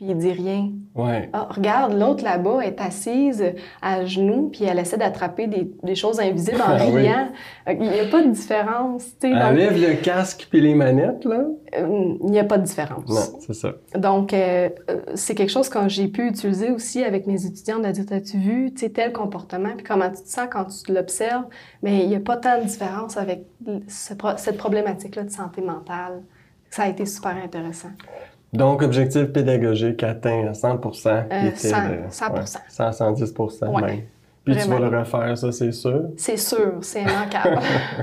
puis 0.01 0.09
il 0.09 0.17
dit 0.17 0.33
rien. 0.33 0.71
Ouais. 0.95 1.29
Ah, 1.35 1.47
regarde, 1.51 1.93
l'autre 1.93 2.25
là-bas 2.25 2.61
est 2.63 2.81
assise 2.81 3.45
à 3.83 4.07
genoux, 4.07 4.49
puis 4.51 4.65
elle 4.65 4.79
essaie 4.79 4.97
d'attraper 4.97 5.47
des, 5.47 5.71
des 5.83 5.95
choses 5.95 6.19
invisibles 6.21 6.63
en 6.63 6.71
Ah 6.71 6.77
riant. 6.77 7.29
Euh, 7.69 7.73
Il 7.79 7.91
n'y 7.91 8.01
a 8.01 8.07
pas 8.07 8.23
de 8.23 8.31
différence. 8.31 9.05
donc, 9.23 9.35
Enlève 9.35 9.79
le 9.79 9.97
casque 10.03 10.47
puis 10.51 10.63
les 10.63 10.75
manettes, 10.75 11.27
là? 11.27 11.45
euh, 11.77 12.15
il 12.25 12.31
n'y 12.31 12.39
a 12.39 12.45
pas 12.45 12.57
de 12.57 12.65
différence. 12.65 13.07
Non, 13.11 13.39
c'est 13.41 13.53
ça. 13.53 13.75
Donc, 13.95 14.33
euh, 14.33 14.71
c'est 15.17 15.35
quelque 15.35 15.51
chose 15.53 15.69
que 15.69 15.87
j'ai 15.89 16.09
pu 16.09 16.29
utiliser 16.29 16.71
aussi 16.71 17.05
avec 17.05 17.27
mes 17.27 17.45
étudiants, 17.45 17.79
de 17.79 17.91
dire, 17.91 18.05
as-tu 18.11 18.39
vu, 18.39 18.73
tu 18.73 18.81
sais, 18.81 18.89
tel 18.91 19.13
comportement, 19.13 19.75
puis 19.77 19.85
comment 19.85 20.09
tu 20.09 20.23
te 20.23 20.29
sens 20.31 20.49
quand 20.51 20.65
tu 20.65 20.95
l'observes, 20.95 21.45
mais 21.83 22.05
il 22.05 22.09
n'y 22.09 22.17
a 22.17 22.21
pas 22.21 22.39
tant 22.39 22.59
de 22.59 22.65
différence 22.65 23.19
avec 23.19 23.45
ce 23.87 24.15
cette 24.39 24.57
problématique-là 24.57 25.25
de 25.25 25.31
santé 25.31 25.61
mentale. 25.61 26.23
Ça 26.71 26.85
a 26.85 26.89
été 26.89 27.05
super 27.05 27.37
intéressant. 27.37 27.89
Donc, 28.53 28.83
objectif 28.83 29.27
pédagogique 29.27 30.03
atteint 30.03 30.49
à 30.49 30.55
100 30.55 30.79
qui 30.79 31.09
Euh, 31.09 31.21
était, 31.49 31.55
100, 31.57 31.77
euh, 31.77 32.09
100%. 32.11 32.35
ouais, 32.35 32.63
100, 32.69 32.93
110 32.93 33.35
Ouais, 33.63 33.83
même. 33.83 34.01
Puis 34.45 34.57
tu 34.57 34.69
vas 34.69 34.79
le 34.81 34.99
refaire, 34.99 35.39
ça, 35.39 35.53
c'est 35.53 35.71
sûr? 35.73 36.05
C'est 36.17 36.37
sûr, 36.37 36.79
c'est 36.81 37.03
immanquable. 37.03 37.61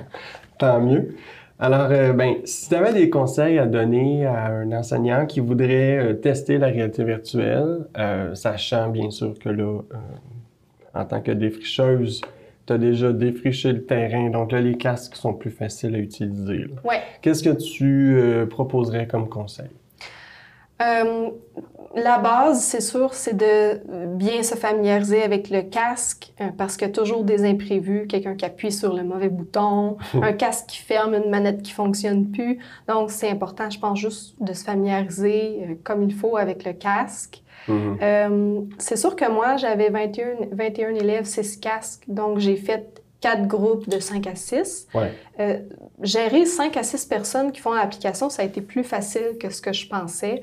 Tant 0.60 0.80
mieux. 0.80 1.16
Alors, 1.60 1.88
euh, 1.92 2.14
ben, 2.14 2.36
si 2.46 2.70
tu 2.70 2.76
avais 2.76 2.94
des 2.94 3.10
conseils 3.10 3.58
à 3.58 3.66
donner 3.66 4.26
à 4.28 4.46
un 4.48 4.72
enseignant 4.72 5.26
qui 5.26 5.40
voudrait 5.40 5.98
euh, 5.98 6.14
tester 6.14 6.60
la 6.60 6.68
réalité 6.68 7.04
virtuelle, 7.04 7.80
euh, 7.98 8.36
sachant 8.36 8.90
bien 8.90 9.10
sûr 9.10 9.34
que 9.40 9.50
là, 9.50 9.80
euh, 9.92 9.96
en 10.94 11.04
tant 11.06 11.20
que 11.20 11.32
défricheuse, 11.32 12.22
tu 12.68 12.74
as 12.74 12.78
déjà 12.78 13.12
défriché 13.12 13.74
le 13.74 13.84
terrain, 13.86 14.30
donc 14.30 14.52
là, 14.52 14.62
les 14.62 14.78
casques 14.78 15.16
sont 15.16 15.34
plus 15.34 15.50
faciles 15.52 15.96
à 15.96 16.00
utiliser. 16.00 16.68
ouais. 16.84 17.00
Qu'est-ce 17.22 17.44
que 17.44 17.50
tu 17.56 18.46
proposerais 18.50 19.08
comme 19.08 19.28
conseil? 19.28 19.70
Euh, 20.82 21.30
la 21.96 22.20
base, 22.20 22.62
c'est 22.62 22.82
sûr, 22.82 23.14
c'est 23.14 23.36
de 23.36 23.82
bien 24.16 24.44
se 24.44 24.56
familiariser 24.56 25.24
avec 25.24 25.50
le 25.50 25.64
casque 25.64 26.34
euh, 26.40 26.50
parce 26.56 26.78
qu'il 26.78 26.88
y 26.88 26.92
a 26.92 26.94
toujours 26.94 27.24
des 27.24 27.44
imprévus, 27.44 28.08
quelqu'un 28.08 28.36
qui 28.36 28.46
appuie 28.46 28.72
sur 28.72 28.94
le 28.94 29.04
mauvais 29.04 29.30
bouton, 29.30 29.98
un 30.14 30.34
casque 30.34 30.68
qui 30.68 30.80
ferme, 30.80 31.16
une 31.16 31.30
manette 31.30 31.64
qui 31.64 31.72
fonctionne 31.72 32.30
plus. 32.30 32.60
Donc, 32.88 33.12
c'est 33.12 33.30
important, 33.30 33.70
je 33.70 33.80
pense, 33.80 34.00
juste 34.00 34.36
de 34.42 34.54
se 34.54 34.64
familiariser 34.64 35.64
euh, 35.64 35.74
comme 35.84 36.04
il 36.04 36.14
faut 36.14 36.38
avec 36.38 36.64
le 36.66 36.74
casque. 36.74 37.42
Mhm. 37.68 37.98
Euh, 38.02 38.62
c'est 38.78 38.98
sûr 38.98 39.16
que 39.16 39.30
moi, 39.30 39.58
j'avais 39.58 39.90
21, 39.90 40.50
21 40.52 40.96
élèves, 40.96 41.26
6 41.26 41.60
casques, 41.60 42.04
donc 42.08 42.40
j'ai 42.40 42.56
fait 42.56 43.02
quatre 43.28 43.48
groupes 43.48 43.90
de 43.90 44.00
5 44.00 44.26
à 44.28 44.36
6. 44.36 44.88
Ouais. 44.94 45.12
Euh, 45.40 45.60
gérer 46.02 46.46
5 46.46 46.78
à 46.78 46.84
6 46.84 47.06
personnes 47.06 47.52
qui 47.52 47.60
font 47.62 47.74
l'application, 47.74 48.30
ça 48.30 48.42
a 48.42 48.46
été 48.46 48.62
plus 48.62 48.84
facile 48.84 49.38
que 49.40 49.50
ce 49.50 49.62
que 49.62 49.74
je 49.74 49.88
pensais. 49.88 50.42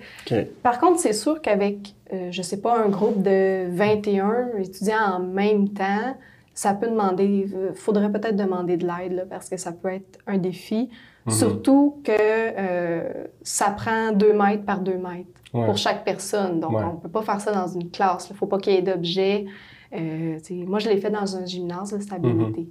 Par 0.62 0.78
contre, 0.78 0.98
c'est 1.00 1.12
sûr 1.14 1.40
qu'avec, 1.40 1.94
euh, 2.12 2.28
je 2.30 2.42
sais 2.42 2.60
pas, 2.60 2.78
un 2.78 2.88
groupe 2.88 3.22
de 3.22 3.66
21 3.70 4.48
étudiants 4.58 5.14
en 5.16 5.20
même 5.20 5.68
temps, 5.70 6.16
ça 6.52 6.74
peut 6.74 6.88
demander, 6.88 7.46
euh, 7.54 7.72
faudrait 7.74 8.12
peut-être 8.12 8.36
demander 8.36 8.76
de 8.76 8.86
l'aide, 8.86 9.26
parce 9.30 9.48
que 9.48 9.56
ça 9.56 9.72
peut 9.72 9.88
être 9.88 10.18
un 10.26 10.38
défi. 10.38 10.90
Mhm. 11.26 11.32
Surtout 11.32 12.00
que 12.04 12.12
euh, 12.12 13.24
ça 13.42 13.70
prend 13.70 14.12
2 14.12 14.32
mètres 14.34 14.64
par 14.64 14.80
2 14.80 14.92
mètres 14.98 15.30
Ouais. 15.54 15.66
pour 15.66 15.76
chaque 15.76 16.04
personne. 16.04 16.58
Donc, 16.60 16.72
Ouais. 16.72 16.84
on 16.84 16.96
peut 16.96 17.08
pas 17.08 17.22
faire 17.22 17.40
ça 17.40 17.52
dans 17.52 17.68
une 17.68 17.90
classe. 17.90 18.26
Il 18.30 18.36
faut 18.36 18.46
pas 18.46 18.58
qu'il 18.58 18.72
y 18.74 18.76
ait 18.76 18.82
d'objets. 18.82 19.46
Euh, 19.94 20.38
moi, 20.66 20.78
je 20.78 20.88
l'ai 20.88 20.98
fait 20.98 21.10
dans 21.10 21.36
un 21.36 21.46
gymnase, 21.46 21.96
c'était 21.98 22.14
à 22.14 22.18
Mhm. 22.18 22.66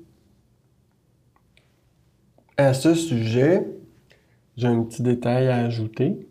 À 2.57 2.73
ce 2.73 2.93
sujet, 2.93 3.65
j'ai 4.57 4.67
un 4.67 4.83
petit 4.83 5.01
détail 5.01 5.47
à 5.47 5.57
ajouter. 5.57 6.27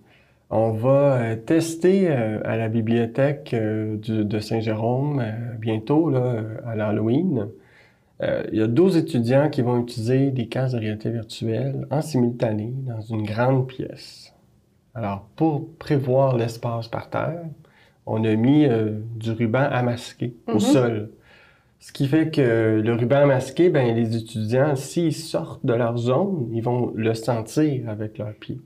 On 0.50 0.70
va 0.70 1.14
euh, 1.16 1.36
tester 1.36 2.10
euh, 2.10 2.40
à 2.44 2.56
la 2.56 2.68
bibliothèque 2.68 3.54
de 3.54 4.38
Saint-Jérôme 4.38 5.24
bientôt, 5.58 6.10
là, 6.10 6.42
à 6.66 6.76
l'Halloween. 6.76 7.48
Il 8.52 8.56
y 8.56 8.62
a 8.62 8.68
12 8.68 8.96
étudiants 8.96 9.50
qui 9.50 9.62
vont 9.62 9.80
utiliser 9.80 10.30
des 10.30 10.46
casques 10.46 10.76
de 10.76 10.80
réalité 10.80 11.10
virtuelle 11.10 11.88
en 11.90 12.00
simultané 12.02 12.72
dans 12.86 13.00
une 13.00 13.24
grande 13.24 13.66
pièce. 13.66 14.32
Alors, 14.94 15.26
pour 15.34 15.74
prévoir 15.78 16.36
l'espace 16.36 16.86
par 16.86 17.10
terre, 17.10 17.42
on 18.06 18.24
a 18.24 18.34
mis 18.36 18.66
euh, 18.66 19.00
du 19.16 19.32
ruban 19.32 19.68
à 19.70 19.82
masquer 19.82 20.36
au 20.50 20.58
Mhm. 20.58 20.60
sol. 20.60 21.10
Ce 21.80 21.92
qui 21.92 22.08
fait 22.08 22.30
que 22.30 22.80
le 22.84 22.94
ruban 22.94 23.26
masqué, 23.26 23.70
ben, 23.70 23.94
les 23.96 24.16
étudiants, 24.16 24.76
s'ils 24.76 25.14
sortent 25.14 25.66
de 25.66 25.74
leur 25.74 25.96
zone, 25.98 26.48
ils 26.52 26.62
vont 26.62 26.92
le 26.96 27.14
sentir 27.14 27.88
avec 27.90 28.18
leurs 28.18 28.34
pieds. 28.34 28.62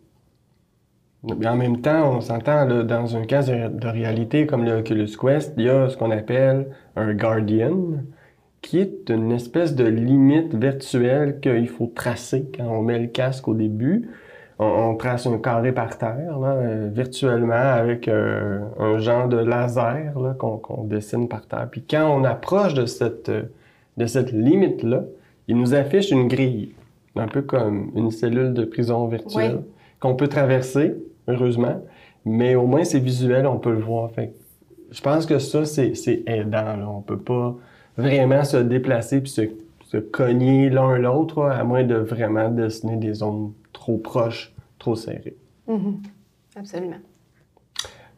Mais 1.23 1.47
en 1.49 1.57
même 1.57 1.81
temps, 1.81 2.17
on 2.17 2.21
s'entend 2.21 2.67
dans 2.85 3.17
un 3.17 3.25
cas 3.25 3.43
de, 3.43 3.69
de 3.69 3.87
réalité 3.89 4.47
comme 4.47 4.65
le 4.65 4.79
Oculus 4.79 5.09
Quest, 5.21 5.55
il 5.57 5.65
y 5.65 5.69
a 5.69 5.89
ce 5.89 5.97
qu'on 5.97 6.11
appelle 6.11 6.69
un 6.95 7.15
Guardian, 7.15 8.05
qui 8.63 8.79
est 8.79 9.11
une 9.11 9.33
espèce 9.33 9.75
de 9.75 9.85
limite 9.85 10.55
virtuelle 10.55 11.41
qu'il 11.41 11.69
faut 11.69 11.89
tracer 11.95 12.51
quand 12.57 12.67
on 12.69 12.83
met 12.83 12.99
le 13.01 13.09
casque 13.09 13.49
au 13.49 13.55
début. 13.55 14.11
On, 14.59 14.65
on 14.65 14.97
trace 14.97 15.27
un 15.27 15.39
carré 15.39 15.73
par 15.73 15.99
terre, 15.99 16.39
là, 16.39 16.53
euh, 16.55 16.89
virtuellement, 16.93 17.53
avec 17.53 18.09
euh, 18.09 18.61
un 18.79 18.99
genre 18.99 19.29
de 19.29 19.37
laser 19.37 20.15
qu'on 20.39 20.85
dessine 20.85 21.29
par 21.29 21.47
terre. 21.47 21.69
Puis 21.71 21.85
quand 21.89 22.09
on 22.11 22.25
approche 22.25 22.75
de 22.75 22.87
cette, 22.87 23.29
euh, 23.29 23.43
de 23.97 24.07
cette 24.07 24.33
limite-là, 24.33 25.05
il 25.49 25.57
nous 25.59 25.75
affiche 25.75 26.11
une 26.11 26.27
grille, 26.29 26.75
un 27.17 27.29
peu 27.29 27.43
comme 27.43 27.91
une 27.95 28.11
cellule 28.11 28.55
de 28.55 28.65
prison 28.65 29.07
virtuelle, 29.07 29.57
Oui. 29.59 29.65
qu'on 30.01 30.15
peut 30.15 30.29
traverser, 30.29 30.95
heureusement, 31.29 31.83
mais 32.25 32.55
au 32.55 32.67
moins 32.67 32.85
c'est 32.85 32.99
visuel, 32.99 33.47
on 33.47 33.59
peut 33.59 33.73
le 33.73 33.81
voir. 33.81 34.11
Fait 34.11 34.33
je 34.91 35.01
pense 35.01 35.27
que 35.27 35.39
ça, 35.39 35.65
c'est 35.65 35.95
c'est 35.95 36.23
aidant. 36.27 36.77
Là. 36.77 36.89
On 36.89 37.01
peut 37.03 37.19
pas 37.19 37.55
vraiment 37.97 38.45
se 38.45 38.57
déplacer 38.57 39.21
puis 39.21 39.31
se, 39.31 39.43
se 39.87 39.97
cogner 39.99 40.69
l'un 40.69 40.99
l'autre, 40.99 41.45
à 41.45 41.63
moins 41.65 41.85
de 41.85 41.95
vraiment 41.95 42.49
dessiner 42.49 42.97
des 42.97 43.15
zones 43.15 43.53
trop 43.73 43.99
proches, 43.99 44.53
trop 44.79 44.97
serrées. 44.97 45.37
Mhm. 45.69 46.03
Absolument. 46.57 46.97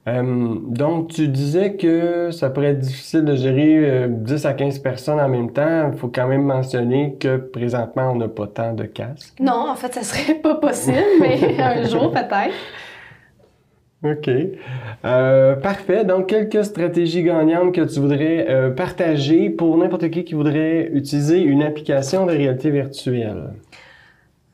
Euh, 0.07 0.54
donc, 0.62 1.09
tu 1.09 1.28
disais 1.28 1.74
que 1.76 2.31
ça 2.31 2.48
pourrait 2.48 2.68
être 2.68 2.78
difficile 2.78 3.24
de 3.24 3.35
gérer 3.35 3.90
euh, 3.90 4.07
10 4.09 4.46
à 4.46 4.54
15 4.54 4.78
personnes 4.78 5.20
en 5.20 5.28
même 5.28 5.52
temps. 5.52 5.90
Il 5.92 5.98
faut 5.98 6.09
quand 6.09 6.26
même 6.26 6.44
mentionner 6.44 7.16
que 7.20 7.37
présentement, 7.37 8.12
on 8.12 8.16
n'a 8.16 8.28
pas 8.28 8.46
tant 8.46 8.72
de 8.72 8.85
casques. 8.85 9.38
Non, 9.38 9.68
en 9.68 9.74
fait, 9.74 9.92
ça 9.92 10.02
serait 10.02 10.35
pas 10.42 10.54
possible, 10.54 10.96
mais 11.20 11.61
un 11.61 11.85
jour 11.85 12.11
peut-être. 12.11 12.54
OK. 14.04 14.30
Euh, 15.04 15.56
parfait. 15.56 16.04
Donc, 16.04 16.26
quelques 16.28 16.64
stratégies 16.64 17.24
gagnantes 17.24 17.74
que 17.74 17.80
tu 17.80 17.98
voudrais 17.98 18.46
euh, 18.48 18.70
partager 18.70 19.50
pour 19.50 19.76
n'importe 19.76 20.08
qui 20.11 20.24
qui 20.24 20.34
voudrait 20.34 20.88
utiliser 20.92 21.40
une 21.40 21.62
application 21.62 22.24
de 22.26 22.32
réalité 22.32 22.70
virtuelle. 22.70 23.50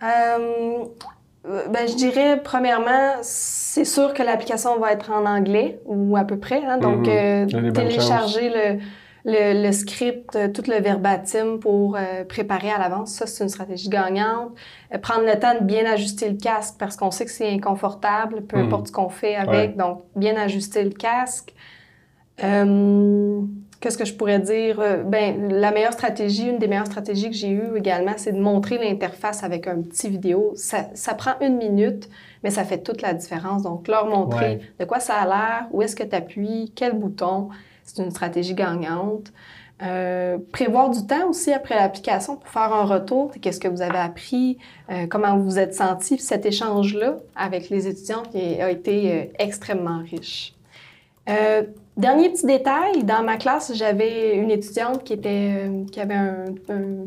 Euh, 0.03 0.85
ben, 1.45 1.87
je 1.87 1.95
dirais, 1.95 2.41
premièrement, 2.43 3.13
c'est 3.21 3.85
sûr 3.85 4.15
que 4.15 4.23
l'application 4.23 4.79
va 4.79 4.93
être 4.93 5.11
en 5.13 5.27
anglais, 5.27 5.79
ou 5.85 6.17
à 6.17 6.25
peu 6.25 6.39
près. 6.39 6.63
hein. 6.67 6.79
donc, 6.79 7.07
Mhm. 7.07 7.73
télécharger 7.73 8.49
le, 8.49 8.79
le, 9.27 9.65
le 9.67 9.73
script, 9.73 10.37
euh, 10.37 10.49
tout 10.49 10.65
le 10.69 10.81
verbatim 10.83 11.59
pour 11.59 11.97
euh, 11.97 12.25
préparer 12.25 12.71
à 12.71 12.79
l'avance, 12.79 13.13
ça, 13.13 13.27
c'est 13.27 13.43
une 13.43 13.49
stratégie 13.49 13.89
gagnante. 13.89 14.53
Euh, 14.93 14.99
prendre 14.99 15.25
le 15.25 15.39
temps 15.39 15.55
de 15.59 15.65
bien 15.65 15.87
ajuster 15.91 16.29
le 16.29 16.37
casque, 16.37 16.75
parce 16.79 16.97
qu'on 16.97 17.11
sait 17.11 17.25
que 17.25 17.31
c'est 17.31 17.49
inconfortable, 17.51 18.43
peu 18.43 18.59
Mhm. 18.59 18.67
importe 18.67 18.89
ce 18.89 18.93
qu'on 18.93 19.09
fait 19.09 19.35
avec. 19.35 19.77
Donc, 19.77 20.03
bien 20.15 20.37
ajuster 20.37 20.85
le 20.85 20.91
casque. 20.91 21.55
Qu'est-ce 23.81 23.99
que 23.99 24.05
je 24.07 24.15
pourrais 24.15 24.39
dire? 24.39 24.83
Ben, 25.05 25.49
la 25.51 25.71
meilleure 25.71 25.93
stratégie, 25.93 26.49
une 26.49 26.59
des 26.59 26.69
meilleures 26.69 26.87
stratégies 26.87 27.29
que 27.31 27.37
j'ai 27.37 27.51
eues 27.51 27.77
également, 27.77 28.15
c'est 28.17 28.33
de 28.33 28.41
montrer 28.41 28.79
l'interface 28.79 29.45
avec 29.45 29.67
un 29.67 29.83
petit 29.83 30.09
vidéo. 30.09 30.53
Ça, 30.57 30.87
ça, 30.95 31.15
prend 31.15 31.33
une 31.43 31.57
minute, 31.59 32.09
mais 32.43 32.51
ça 32.51 32.65
fait 32.65 32.79
toute 32.79 33.03
la 33.03 33.13
différence. 33.13 33.63
Donc, 33.63 33.87
leur 33.87 34.07
montrer 34.07 34.61
de 34.81 34.85
quoi 34.87 35.01
ça 35.01 35.15
a 35.17 35.27
l'air, 35.27 35.67
où 35.71 35.83
est-ce 35.83 35.95
que 35.95 36.03
tu 36.03 36.17
appuies, 36.17 36.73
quel 36.75 36.95
bouton. 36.95 37.51
C'est 37.85 38.03
une 38.03 38.11
stratégie 38.11 38.55
gagnante. 38.55 39.33
Euh, 39.83 40.39
prévoir 40.53 40.89
du 40.91 41.05
temps 41.05 41.29
aussi 41.29 41.53
après 41.53 41.75
l'application 41.75 42.37
pour 42.37 42.49
faire 42.49 42.73
un 42.73 42.85
retour. 42.85 43.33
Qu'est-ce 43.41 43.59
que 43.59 43.69
vous 43.69 43.83
avez 43.83 43.99
appris? 43.99 44.59
Euh, 44.91 45.07
comment 45.09 45.37
vous 45.37 45.45
vous 45.45 45.59
êtes 45.59 45.75
senti? 45.75 46.19
Cet 46.19 46.47
échange-là 46.47 47.17
avec 47.35 47.71
les 47.71 47.89
étudiants 47.89 48.23
qui 48.23 48.61
a 48.61 48.71
été 48.71 49.13
euh, 49.13 49.25
extrêmement 49.39 50.01
riche. 50.09 50.55
dernier 51.97 52.31
petit 52.31 52.47
détail, 52.47 53.03
dans 53.03 53.25
ma 53.25 53.37
classe, 53.37 53.73
j'avais 53.75 54.37
une 54.37 54.51
étudiante 54.51 55.03
qui, 55.03 55.15
était, 55.15 55.69
qui 55.91 55.99
avait 55.99 56.15
un, 56.15 56.45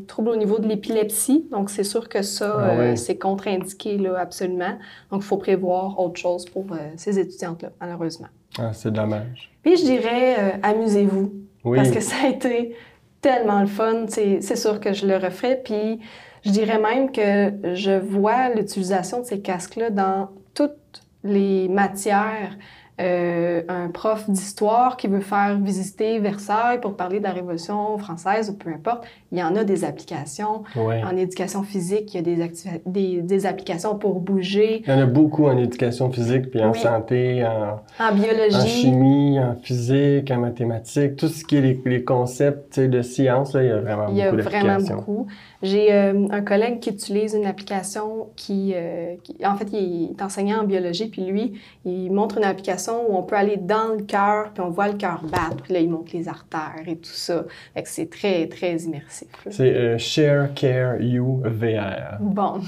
trouble 0.06 0.30
au 0.30 0.36
niveau 0.36 0.60
de 0.60 0.68
l'épilepsie. 0.68 1.48
Donc, 1.52 1.70
c'est 1.70 1.86
sûr 1.86 2.10
que 2.10 2.22
ça, 2.22 2.58
ah 2.60 2.96
c'est 2.98 3.18
contre-indiqué 3.18 3.98
là, 3.98 4.20
absolument. 4.20 4.78
Donc, 5.10 5.22
il 5.22 5.26
faut 5.26 5.38
prévoir 5.38 6.00
autre 6.00 6.20
chose 6.20 6.46
pour 6.46 6.66
ces 6.98 7.18
étudiantes-là, 7.18 7.70
malheureusement. 7.80 8.28
Ah, 8.58 8.74
c'est 8.74 8.92
dommage. 8.92 9.52
Puis, 9.64 9.78
je 9.78 9.84
dirais, 9.84 10.60
amusez-vous. 10.64 11.34
Parce 11.76 11.92
que 11.92 12.00
ça 12.00 12.16
a 12.24 12.30
été 12.30 12.76
tellement 13.20 13.60
le 13.60 13.68
fun. 13.68 14.06
C'est 14.08 14.56
sûr 14.56 14.80
que 14.80 14.94
je 14.94 15.06
le 15.06 15.18
referai. 15.18 15.62
Puis 15.64 16.00
je 16.46 16.52
dirais 16.52 16.80
même 16.80 17.12
que 17.12 17.76
je 17.76 18.00
vois 18.00 18.50
l'utilisation 18.50 19.20
de 19.20 19.26
ces 19.26 19.42
casques-là 19.42 19.90
dans 19.90 20.30
toutes 20.54 21.04
les 21.24 21.68
matières 21.68 22.58
euh, 23.00 23.62
un 23.68 23.90
prof 23.90 24.28
d'histoire 24.28 24.98
qui 24.98 25.08
veut 25.08 25.20
faire 25.20 25.60
visiter 25.60 26.18
Versailles 26.18 26.80
pour 26.82 26.96
parler 26.96 27.20
de 27.20 27.24
la 27.26 27.32
Révolution 27.32 27.98
française 28.00 28.50
ou 28.50 28.56
peu 28.56 28.72
importe, 28.72 29.06
il 29.32 29.38
y 29.38 29.44
en 29.44 29.56
a 29.56 29.64
des 29.64 29.84
applications. 29.84 30.64
En 30.76 31.16
éducation 31.16 31.62
physique, 31.62 32.14
il 32.14 32.18
y 32.18 32.20
a 32.20 32.22
des, 32.24 32.52
des, 32.86 33.22
des, 33.22 33.46
applications 33.46 33.96
pour 33.98 34.20
bouger. 34.20 34.82
Il 34.86 34.90
y 34.90 34.94
en 34.94 35.00
a 35.00 35.06
beaucoup 35.06 35.46
en 35.46 35.58
éducation 35.58 36.12
physique, 36.12 36.50
puis 36.50 36.64
en 36.64 36.74
santé, 36.74 37.46
en, 37.46 37.82
en, 38.04 38.16
biologie, 38.16 38.56
en 38.56 38.66
chimie, 38.66 39.40
en 39.40 39.56
physique, 39.56 40.32
en 40.32 40.38
mathématiques, 40.38 41.18
tout 41.18 41.28
ce 41.28 41.44
qui 41.44 41.58
est 41.58 41.62
les, 41.62 41.82
les 41.86 42.04
concepts 42.04 42.80
de 42.80 43.02
science, 43.04 43.54
là, 43.54 43.64
il 43.64 43.70
y 43.70 43.72
a 43.72 43.80
vraiment 43.80 44.08
il 44.10 44.18
y 44.18 44.22
a 44.24 44.32
beaucoup 44.32 44.44
vraiment 44.44 44.78
beaucoup. 44.80 45.28
J'ai 45.64 45.92
euh, 45.92 46.28
un 46.30 46.42
collègue 46.42 46.80
qui 46.80 46.92
utilise 46.92 47.34
une 47.34 47.46
application 47.46 48.30
qui, 48.36 48.74
euh, 48.76 49.16
qui, 49.24 49.36
en 49.44 49.56
fait, 49.56 49.68
il 49.74 50.12
est 50.12 50.22
enseignant 50.22 50.62
en 50.62 50.64
biologie, 50.66 51.08
puis 51.08 51.26
lui, 51.26 51.54
il 51.84 52.12
montre 52.12 52.38
une 52.38 52.44
application 52.44 53.10
où 53.10 53.18
on 53.18 53.24
peut 53.24 53.36
aller 53.36 53.58
dans 53.58 53.96
le 53.98 54.04
cœur, 54.04 54.52
puis 54.54 54.62
on 54.62 54.70
voit 54.70 54.88
le 54.88 54.98
cœur 54.98 55.24
battre, 55.24 55.64
puis 55.64 55.74
là, 55.74 55.80
il 55.80 55.90
montre 55.90 56.12
les 56.14 56.28
artères 56.28 56.84
et 56.86 56.96
tout 56.96 57.10
ça. 57.10 57.46
Fait 57.74 57.84
que 57.84 57.90
c'est 57.90 58.10
très, 58.10 58.48
très 58.48 58.76
immersif. 58.78 59.30
C'est 59.50 59.74
euh, 59.74 59.98
Share 59.98 60.54
Care 60.54 61.02
You 61.02 61.42
VR. 61.44 62.20
Bon. 62.20 62.62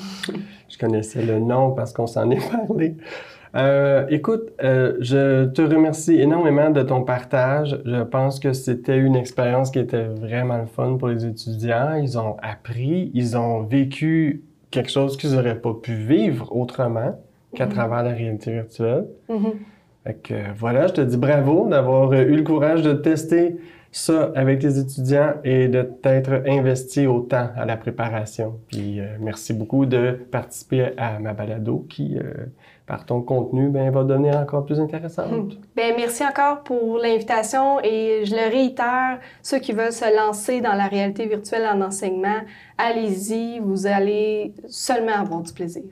Je 0.67 0.77
connaissais 0.77 1.23
le 1.23 1.39
nom 1.39 1.71
parce 1.71 1.93
qu'on 1.93 2.07
s'en 2.07 2.29
est 2.31 2.49
parlé. 2.51 2.95
Euh, 3.55 4.05
écoute, 4.09 4.51
euh, 4.63 4.95
je 4.99 5.45
te 5.45 5.61
remercie 5.61 6.19
énormément 6.19 6.69
de 6.69 6.81
ton 6.83 7.03
partage. 7.03 7.81
Je 7.85 8.03
pense 8.03 8.39
que 8.39 8.53
c'était 8.53 8.97
une 8.97 9.15
expérience 9.15 9.71
qui 9.71 9.79
était 9.79 10.05
vraiment 10.05 10.57
le 10.57 10.67
fun 10.67 10.97
pour 10.97 11.07
les 11.07 11.25
étudiants. 11.25 11.95
Ils 11.95 12.17
ont 12.17 12.37
appris, 12.41 13.11
ils 13.13 13.37
ont 13.37 13.63
vécu 13.63 14.43
quelque 14.71 14.91
chose 14.91 15.17
qu'ils 15.17 15.31
n'auraient 15.31 15.59
pas 15.59 15.73
pu 15.73 15.93
vivre 15.93 16.55
autrement 16.55 17.19
qu'à 17.55 17.65
mm-hmm. 17.65 17.69
travers 17.69 18.03
la 18.03 18.11
réalité 18.11 18.51
virtuelle. 18.51 19.07
Mm-hmm. 19.29 19.53
Fait 20.03 20.13
que, 20.21 20.33
voilà, 20.55 20.87
je 20.87 20.93
te 20.93 21.01
dis 21.01 21.17
bravo 21.17 21.67
d'avoir 21.67 22.13
eu 22.13 22.35
le 22.35 22.43
courage 22.43 22.83
de 22.83 22.93
tester 22.93 23.57
ça 23.91 24.31
avec 24.35 24.59
tes 24.59 24.77
étudiants 24.77 25.33
et 25.43 25.67
de 25.67 25.81
t'être 25.81 26.43
investi 26.47 27.07
autant 27.07 27.49
à 27.55 27.65
la 27.65 27.75
préparation. 27.75 28.59
Puis 28.67 28.99
euh, 28.99 29.17
merci 29.19 29.53
beaucoup 29.53 29.85
de 29.85 30.11
participer 30.31 30.91
à 30.97 31.19
ma 31.19 31.33
balado 31.33 31.85
qui, 31.89 32.17
euh, 32.17 32.45
par 32.85 33.05
ton 33.05 33.21
contenu, 33.21 33.69
ben, 33.69 33.89
va 33.91 34.03
devenir 34.03 34.37
encore 34.37 34.65
plus 34.65 34.79
intéressante. 34.79 35.57
Ben, 35.75 35.93
merci 35.95 36.23
encore 36.25 36.63
pour 36.63 36.97
l'invitation 36.97 37.79
et 37.81 38.25
je 38.25 38.35
le 38.35 38.51
réitère, 38.51 39.19
ceux 39.41 39.59
qui 39.59 39.71
veulent 39.71 39.93
se 39.93 40.15
lancer 40.15 40.59
dans 40.59 40.73
la 40.73 40.87
réalité 40.87 41.25
virtuelle 41.25 41.65
en 41.73 41.81
enseignement, 41.81 42.41
allez-y, 42.77 43.59
vous 43.59 43.87
allez 43.87 44.53
seulement 44.67 45.13
avoir 45.13 45.41
du 45.41 45.53
plaisir. 45.53 45.83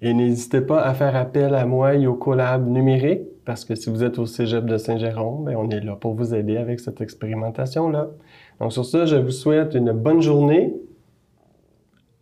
Et 0.00 0.14
n'hésitez 0.14 0.62
pas 0.62 0.82
à 0.82 0.94
faire 0.94 1.14
appel 1.14 1.54
à 1.54 1.66
moi 1.66 1.94
et 1.94 2.06
au 2.06 2.14
collab 2.14 2.66
numérique 2.66 3.22
parce 3.44 3.64
que 3.64 3.74
si 3.74 3.90
vous 3.90 4.04
êtes 4.04 4.18
au 4.18 4.26
Cégep 4.26 4.64
de 4.64 4.76
Saint-Jérôme, 4.76 5.44
ben, 5.44 5.56
on 5.56 5.68
est 5.70 5.80
là 5.80 5.96
pour 5.96 6.14
vous 6.14 6.34
aider 6.34 6.56
avec 6.56 6.80
cette 6.80 7.00
expérimentation-là. 7.00 8.10
Donc 8.60 8.72
sur 8.72 8.84
ça, 8.84 9.04
je 9.04 9.16
vous 9.16 9.30
souhaite 9.30 9.74
une 9.74 9.92
bonne 9.92 10.22
journée. 10.22 10.74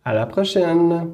À 0.03 0.13
la 0.13 0.25
prochaine! 0.25 1.11